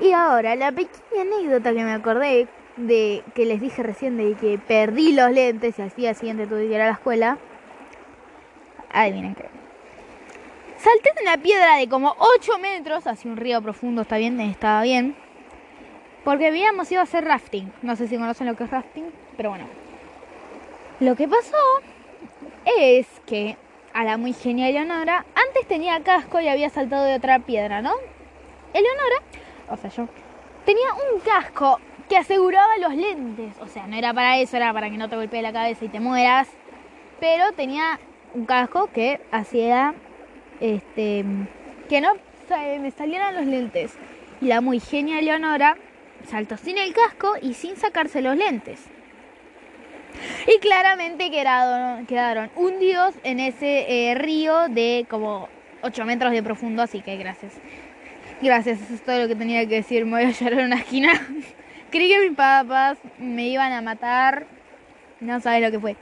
Y 0.00 0.12
ahora, 0.12 0.56
la 0.56 0.72
pequeña 0.72 1.22
anécdota 1.22 1.72
que 1.72 1.84
me 1.84 1.92
acordé 1.92 2.48
de 2.76 3.22
que 3.34 3.46
les 3.46 3.60
dije 3.60 3.82
recién 3.82 4.16
de 4.16 4.34
que 4.34 4.58
perdí 4.58 5.12
los 5.12 5.30
lentes 5.30 5.78
y 5.78 5.82
al 5.82 5.90
día 5.90 6.14
siguiente 6.14 6.46
tuve 6.46 6.68
que 6.68 6.74
ir 6.74 6.80
a 6.80 6.86
la 6.86 6.92
escuela. 6.92 7.38
Adivinen 8.92 9.34
qué. 9.34 9.48
Salté 10.76 11.12
de 11.16 11.22
una 11.22 11.40
piedra 11.40 11.76
de 11.76 11.88
como 11.88 12.14
8 12.18 12.58
metros 12.58 13.06
hacia 13.06 13.30
un 13.30 13.36
río 13.36 13.62
profundo, 13.62 14.02
está 14.02 14.16
bien, 14.16 14.40
estaba 14.40 14.82
bien. 14.82 15.14
Porque 16.24 16.48
habíamos 16.48 16.90
ido 16.90 17.00
a 17.00 17.04
hacer 17.04 17.24
rafting. 17.24 17.72
No 17.82 17.96
sé 17.96 18.08
si 18.08 18.16
conocen 18.16 18.46
lo 18.46 18.56
que 18.56 18.64
es 18.64 18.70
rafting, 18.70 19.06
pero 19.36 19.50
bueno. 19.50 19.66
Lo 21.00 21.16
que 21.16 21.26
pasó 21.26 21.56
es 22.64 23.06
que 23.26 23.56
a 23.92 24.04
la 24.04 24.16
muy 24.16 24.32
genial 24.32 24.70
Eleonora, 24.70 25.24
antes 25.34 25.66
tenía 25.66 26.00
casco 26.02 26.40
y 26.40 26.48
había 26.48 26.70
saltado 26.70 27.04
de 27.04 27.16
otra 27.16 27.40
piedra, 27.40 27.82
¿no? 27.82 27.92
Eleonora, 28.72 29.16
o 29.68 29.76
sea 29.76 29.90
yo, 29.90 30.08
tenía 30.64 30.88
un 31.12 31.20
casco 31.20 31.78
que 32.08 32.16
aseguraba 32.16 32.76
los 32.78 32.94
lentes. 32.94 33.54
O 33.60 33.66
sea, 33.66 33.86
no 33.86 33.96
era 33.96 34.12
para 34.14 34.38
eso, 34.38 34.56
era 34.56 34.72
para 34.72 34.90
que 34.90 34.96
no 34.96 35.08
te 35.08 35.16
golpee 35.16 35.42
la 35.42 35.52
cabeza 35.52 35.84
y 35.84 35.88
te 35.88 36.00
mueras. 36.00 36.48
Pero 37.20 37.52
tenía 37.52 37.98
un 38.34 38.46
casco 38.46 38.88
que 38.92 39.20
hacía 39.30 39.94
este, 40.60 41.24
que 41.88 42.00
no 42.00 42.12
me 42.80 42.90
salieran 42.90 43.34
los 43.34 43.46
lentes. 43.46 43.94
Y 44.40 44.46
la 44.46 44.60
muy 44.60 44.80
genial 44.80 45.24
Leonora 45.24 45.76
saltó 46.28 46.56
sin 46.56 46.78
el 46.78 46.92
casco 46.92 47.34
y 47.40 47.54
sin 47.54 47.76
sacarse 47.76 48.20
los 48.20 48.36
lentes. 48.36 48.91
Y 50.46 50.58
claramente 50.58 51.30
quedaron, 51.30 52.06
quedaron 52.06 52.50
hundidos 52.56 53.14
en 53.24 53.40
ese 53.40 54.10
eh, 54.10 54.14
río 54.14 54.68
de 54.68 55.06
como 55.08 55.48
8 55.82 56.04
metros 56.04 56.32
de 56.32 56.42
profundo, 56.42 56.82
así 56.82 57.00
que 57.00 57.16
gracias. 57.16 57.52
Gracias, 58.40 58.80
eso 58.80 58.94
es 58.94 59.02
todo 59.02 59.18
lo 59.20 59.28
que 59.28 59.36
tenía 59.36 59.66
que 59.68 59.76
decir. 59.76 60.04
Me 60.04 60.12
voy 60.12 60.24
a 60.24 60.30
llorar 60.30 60.60
en 60.60 60.66
una 60.66 60.76
esquina. 60.76 61.12
Creí 61.90 62.08
que 62.08 62.28
mis 62.28 62.36
papás 62.36 62.98
me 63.18 63.48
iban 63.48 63.72
a 63.72 63.82
matar. 63.82 64.46
No 65.20 65.40
sabes 65.40 65.62
lo 65.62 65.70
que 65.70 65.78
fue. 65.78 65.96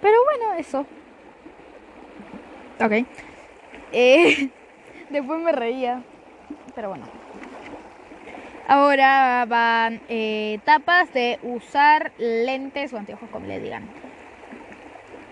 Pero 0.00 0.14
bueno, 0.24 0.58
eso. 0.58 0.86
Ok. 2.80 3.06
Eh, 3.92 4.48
después 5.10 5.40
me 5.40 5.52
reía. 5.52 6.02
Pero 6.74 6.90
bueno. 6.90 7.19
Ahora 8.70 9.46
van 9.48 10.00
eh, 10.08 10.54
etapas 10.54 11.12
de 11.12 11.40
usar 11.42 12.12
lentes 12.18 12.92
o 12.92 12.98
anteojos, 12.98 13.28
como 13.30 13.48
le 13.48 13.58
digan. 13.58 13.82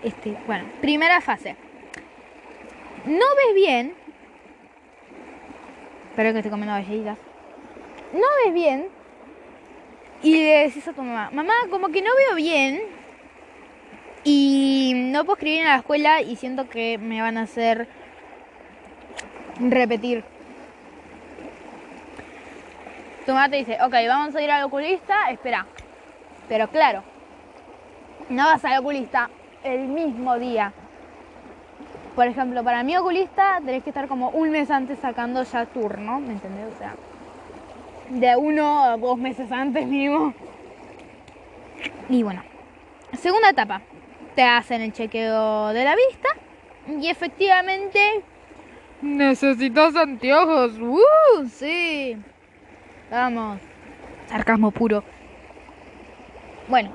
Este, 0.03 0.35
bueno, 0.45 0.65
primera 0.81 1.21
fase. 1.21 1.55
No 3.05 3.25
ves 3.37 3.55
bien. 3.55 3.93
Espero 6.09 6.33
que 6.33 6.39
esté 6.39 6.49
comiendo 6.49 6.73
galletitas. 6.73 7.17
No 8.11 8.27
ves 8.43 8.53
bien. 8.53 8.87
Y 10.21 10.33
le 10.33 10.65
decís 10.65 10.85
a 10.89 10.91
tu 10.91 11.01
mamá, 11.01 11.29
mamá, 11.31 11.53
como 11.69 11.87
que 11.91 12.01
no 12.01 12.09
veo 12.17 12.35
bien. 12.35 12.81
Y 14.25 14.91
no 15.13 15.23
puedo 15.23 15.37
escribir 15.37 15.61
en 15.61 15.67
la 15.67 15.77
escuela 15.77 16.21
y 16.21 16.35
siento 16.35 16.67
que 16.67 16.97
me 16.97 17.21
van 17.21 17.37
a 17.37 17.43
hacer 17.43 17.87
repetir. 19.61 20.25
Tu 23.29 23.35
mamá 23.35 23.47
te 23.47 23.57
dice, 23.57 23.77
ok, 23.79 23.93
vamos 24.07 24.35
a 24.35 24.41
ir 24.41 24.49
al 24.49 24.63
oculista, 24.63 25.29
espera. 25.29 25.67
Pero 26.47 26.67
claro, 26.67 27.03
no 28.27 28.45
vas 28.45 28.65
al 28.65 28.79
oculista 28.79 29.29
el 29.63 29.81
mismo 29.81 30.39
día. 30.39 30.73
Por 32.15 32.25
ejemplo, 32.25 32.63
para 32.63 32.81
mi 32.81 32.97
oculista 32.97 33.59
tenés 33.63 33.83
que 33.83 33.91
estar 33.91 34.07
como 34.07 34.29
un 34.29 34.49
mes 34.49 34.71
antes 34.71 34.97
sacando 34.97 35.43
ya 35.43 35.67
turno, 35.67 36.19
¿me 36.19 36.33
entendés? 36.33 36.73
O 36.73 36.77
sea, 36.79 36.95
de 38.09 38.35
uno 38.35 38.83
a 38.83 38.97
dos 38.97 39.19
meses 39.19 39.51
antes 39.51 39.85
mínimo. 39.85 40.33
Y 42.09 42.23
bueno, 42.23 42.41
segunda 43.13 43.51
etapa, 43.51 43.83
te 44.33 44.41
hacen 44.41 44.81
el 44.81 44.91
chequeo 44.91 45.67
de 45.67 45.83
la 45.83 45.95
vista 45.95 46.29
y 46.99 47.07
efectivamente 47.09 48.23
Necesitas 49.01 49.95
anteojos. 49.95 50.73
¡Uh! 50.79 51.47
Sí. 51.47 52.17
Vamos. 53.11 53.59
Sarcasmo 54.27 54.71
puro. 54.71 55.03
Bueno, 56.67 56.91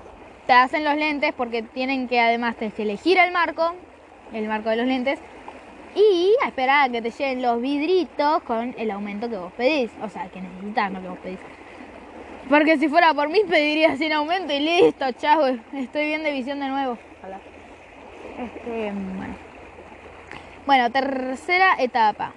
te 0.47 0.53
hacen 0.53 0.85
los 0.85 0.97
lentes 0.97 1.33
porque 1.33 1.63
tienen 1.63 2.07
que 2.07 2.21
además 2.21 2.57
te 2.57 2.73
elegir 2.79 3.19
el 3.19 3.33
marco, 3.33 3.75
el 4.33 4.47
marco 4.47 4.71
de 4.71 4.77
los 4.77 4.87
lentes, 4.87 5.19
y 5.97 6.35
a 6.45 6.49
esperar 6.49 6.89
a 6.89 6.93
que 6.93 7.03
te 7.03 7.11
lleguen 7.11 7.43
los 7.43 7.61
vidritos 7.61 8.43
con 8.43 8.75
el 8.79 8.91
aumento 8.91 9.29
que 9.29 9.37
vos 9.37 9.53
pedís. 9.53 9.91
O 10.03 10.09
sea, 10.09 10.29
que 10.29 10.41
necesitas 10.41 10.93
lo 10.93 11.01
que 11.01 11.09
vos 11.09 11.19
pedís. 11.19 11.39
Porque 12.49 12.77
si 12.79 12.89
fuera 12.89 13.15
por 13.15 13.29
mí 13.29 13.41
pediría 13.49 13.97
sin 13.97 14.13
aumento 14.13 14.53
y 14.53 14.61
listo, 14.61 15.11
chao, 15.13 15.47
estoy 15.73 16.07
bien 16.07 16.23
de 16.23 16.31
visión 16.31 16.61
de 16.61 16.69
nuevo. 16.69 16.99
Ojalá. 17.19 17.41
Este, 18.39 18.93
bueno. 18.93 19.35
Bueno, 20.67 20.91
tercera 20.91 21.75
etapa. 21.79 22.33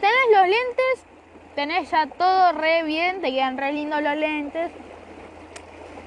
Tenés 0.00 0.26
los 0.32 0.42
lentes, 0.42 1.06
tenés 1.54 1.90
ya 1.90 2.06
todo 2.06 2.52
re 2.52 2.82
bien, 2.82 3.20
te 3.20 3.30
quedan 3.30 3.58
re 3.58 3.72
lindos 3.72 4.02
los 4.02 4.16
lentes. 4.16 4.70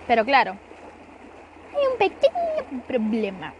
Pero 0.07 0.25
claro, 0.25 0.55
hay 1.75 1.87
un 1.91 1.97
pequeño 1.97 2.81
problema. 2.87 3.53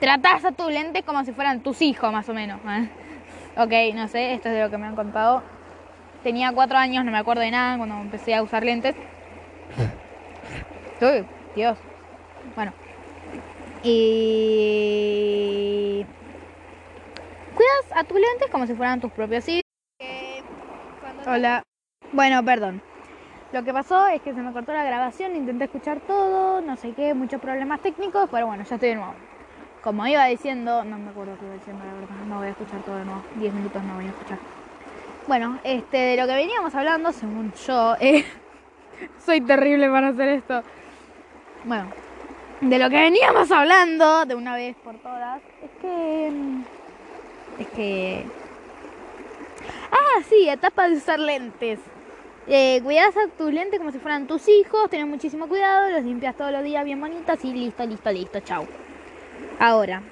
Tratás 0.00 0.44
a 0.44 0.52
tus 0.52 0.72
lentes 0.72 1.04
como 1.04 1.24
si 1.24 1.32
fueran 1.32 1.60
tus 1.60 1.82
hijos, 1.82 2.12
más 2.12 2.28
o 2.28 2.34
menos. 2.34 2.60
¿eh? 2.66 2.88
Ok, 3.56 3.72
no 3.94 4.08
sé, 4.08 4.34
esto 4.34 4.48
es 4.48 4.54
de 4.54 4.62
lo 4.62 4.70
que 4.70 4.78
me 4.78 4.86
han 4.86 4.96
contado. 4.96 5.42
Tenía 6.22 6.52
cuatro 6.52 6.78
años, 6.78 7.04
no 7.04 7.10
me 7.10 7.18
acuerdo 7.18 7.42
de 7.42 7.50
nada 7.50 7.76
cuando 7.76 7.96
empecé 7.96 8.34
a 8.34 8.42
usar 8.42 8.64
lentes. 8.64 8.94
Uy, 11.00 11.24
Dios. 11.54 11.78
Bueno. 12.54 12.72
Y... 13.82 14.84
Cuidas 17.54 17.86
a 17.94 18.04
tus 18.04 18.20
lentes 18.20 18.50
como 18.50 18.66
si 18.66 18.74
fueran 18.74 19.00
tus 19.00 19.10
propios 19.12 19.48
hijos. 19.48 19.69
Hola. 21.26 21.62
Bueno, 22.12 22.42
perdón. 22.42 22.80
Lo 23.52 23.62
que 23.62 23.74
pasó 23.74 24.06
es 24.06 24.22
que 24.22 24.32
se 24.32 24.40
me 24.40 24.52
cortó 24.52 24.72
la 24.72 24.84
grabación, 24.84 25.36
intenté 25.36 25.64
escuchar 25.64 26.00
todo, 26.00 26.62
no 26.62 26.76
sé 26.76 26.92
qué, 26.92 27.12
muchos 27.12 27.40
problemas 27.42 27.82
técnicos, 27.82 28.28
pero 28.30 28.46
bueno, 28.46 28.64
ya 28.64 28.74
estoy 28.74 28.90
de 28.90 28.94
nuevo. 28.94 29.14
Como 29.82 30.06
iba 30.06 30.24
diciendo, 30.26 30.82
no 30.82 30.98
me 30.98 31.10
acuerdo 31.10 31.36
qué 31.38 31.44
iba 31.44 31.54
diciendo, 31.54 31.84
la 31.84 31.92
verdad, 31.92 32.24
no 32.26 32.38
voy 32.38 32.46
a 32.46 32.50
escuchar 32.50 32.80
todo 32.82 32.96
de 32.96 33.04
nuevo, 33.04 33.22
10 33.36 33.52
minutos 33.52 33.82
no 33.82 33.94
voy 33.96 34.06
a 34.06 34.08
escuchar. 34.08 34.38
Bueno, 35.26 35.58
este, 35.62 35.96
de 35.98 36.16
lo 36.16 36.26
que 36.26 36.34
veníamos 36.34 36.74
hablando, 36.74 37.12
según 37.12 37.52
yo, 37.66 37.96
eh, 38.00 38.24
soy 39.18 39.42
terrible 39.42 39.90
para 39.90 40.08
hacer 40.08 40.28
esto. 40.28 40.62
Bueno, 41.64 41.90
de 42.62 42.78
lo 42.78 42.88
que 42.88 42.96
veníamos 42.96 43.50
hablando, 43.50 44.24
de 44.24 44.34
una 44.36 44.54
vez 44.54 44.74
por 44.76 44.96
todas, 44.98 45.42
es 45.62 45.70
que... 45.82 46.32
Es 47.58 47.68
que... 47.68 48.39
Ah, 49.90 50.22
sí, 50.28 50.48
etapa 50.48 50.88
de 50.88 50.96
usar 50.96 51.18
lentes. 51.18 51.78
Eh, 52.46 52.80
cuidas 52.82 53.16
a 53.16 53.28
tus 53.28 53.52
lentes 53.52 53.78
como 53.78 53.92
si 53.92 53.98
fueran 53.98 54.26
tus 54.26 54.48
hijos, 54.48 54.90
tenés 54.90 55.06
muchísimo 55.06 55.46
cuidado, 55.46 55.90
los 55.90 56.04
limpias 56.04 56.36
todos 56.36 56.50
los 56.50 56.64
días 56.64 56.84
bien 56.84 57.00
bonitos 57.00 57.44
y 57.44 57.52
listo, 57.52 57.84
listo, 57.86 58.10
listo, 58.10 58.40
chau. 58.40 58.66
Ahora, 59.58 60.02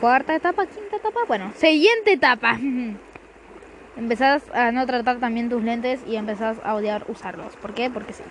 cuarta 0.00 0.34
etapa, 0.34 0.66
quinta 0.66 0.96
etapa, 0.96 1.20
bueno, 1.26 1.52
siguiente 1.56 2.12
etapa. 2.12 2.58
empezás 3.96 4.42
a 4.52 4.72
no 4.72 4.86
tratar 4.86 5.18
también 5.18 5.48
tus 5.48 5.62
lentes 5.62 6.00
y 6.06 6.16
empezás 6.16 6.58
a 6.62 6.74
odiar 6.74 7.04
usarlos. 7.08 7.56
¿Por 7.56 7.74
qué? 7.74 7.90
Porque 7.90 8.12
sí. 8.12 8.22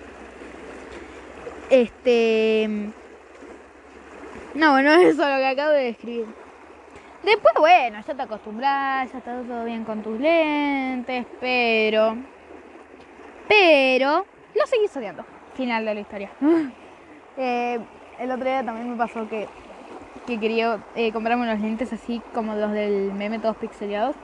Este... 1.70 2.70
No, 4.54 4.78
eso 4.78 5.10
es 5.10 5.18
lo 5.18 5.24
que 5.24 5.48
acabo 5.48 5.72
de 5.72 5.84
describir. 5.86 6.43
Después, 7.24 7.54
bueno, 7.58 8.00
ya 8.06 8.14
te 8.14 8.22
acostumbras, 8.22 9.12
ya 9.12 9.18
está 9.18 9.42
todo 9.44 9.64
bien 9.64 9.86
con 9.86 10.04
tus 10.04 10.20
lentes, 10.20 11.26
pero... 11.40 12.18
Pero... 13.48 14.26
Lo 14.54 14.68
seguís 14.68 14.96
odiando. 14.98 15.26
Final 15.54 15.86
de 15.86 15.94
la 15.96 16.00
historia. 16.02 16.30
eh, 17.38 17.80
el 18.20 18.32
otro 18.32 18.46
día 18.46 18.64
también 18.64 18.90
me 18.90 18.98
pasó 18.98 19.28
que, 19.30 19.48
que 20.28 20.40
quería 20.40 20.80
eh, 20.96 21.12
comprarme 21.12 21.44
unos 21.44 21.60
lentes 21.60 21.94
así 21.94 22.22
como 22.34 22.56
los 22.56 22.72
del 22.72 23.14
meme 23.14 23.40
todos 23.40 23.56
pixelados. 23.56 24.16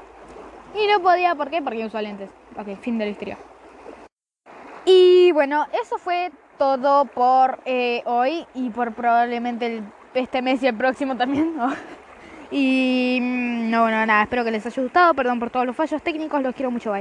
Y 0.75 0.85
no 0.87 1.01
podía, 1.01 1.35
¿por 1.35 1.49
qué? 1.49 1.61
Porque 1.61 1.85
uso 1.85 2.01
lentes. 2.01 2.29
Ok, 2.57 2.77
fin 2.81 2.97
de 2.97 3.05
la 3.05 3.11
historia. 3.11 3.37
Y 4.85 5.31
bueno, 5.31 5.67
eso 5.81 5.97
fue 5.97 6.31
todo 6.57 7.05
por 7.05 7.59
eh, 7.65 8.03
hoy 8.05 8.45
y 8.53 8.69
por 8.69 8.93
probablemente 8.93 9.83
este 10.13 10.41
mes 10.41 10.61
y 10.63 10.67
el 10.67 10.75
próximo 10.75 11.15
también. 11.15 11.55
Y 12.51 13.19
mm, 13.21 13.69
no, 13.69 13.83
bueno, 13.83 14.05
nada, 14.05 14.23
espero 14.23 14.43
que 14.43 14.51
les 14.51 14.65
haya 14.65 14.81
gustado. 14.81 15.13
Perdón 15.13 15.39
por 15.39 15.49
todos 15.49 15.65
los 15.65 15.75
fallos 15.75 16.01
técnicos, 16.01 16.41
los 16.41 16.55
quiero 16.55 16.71
mucho. 16.71 16.91
Bye. 16.91 16.97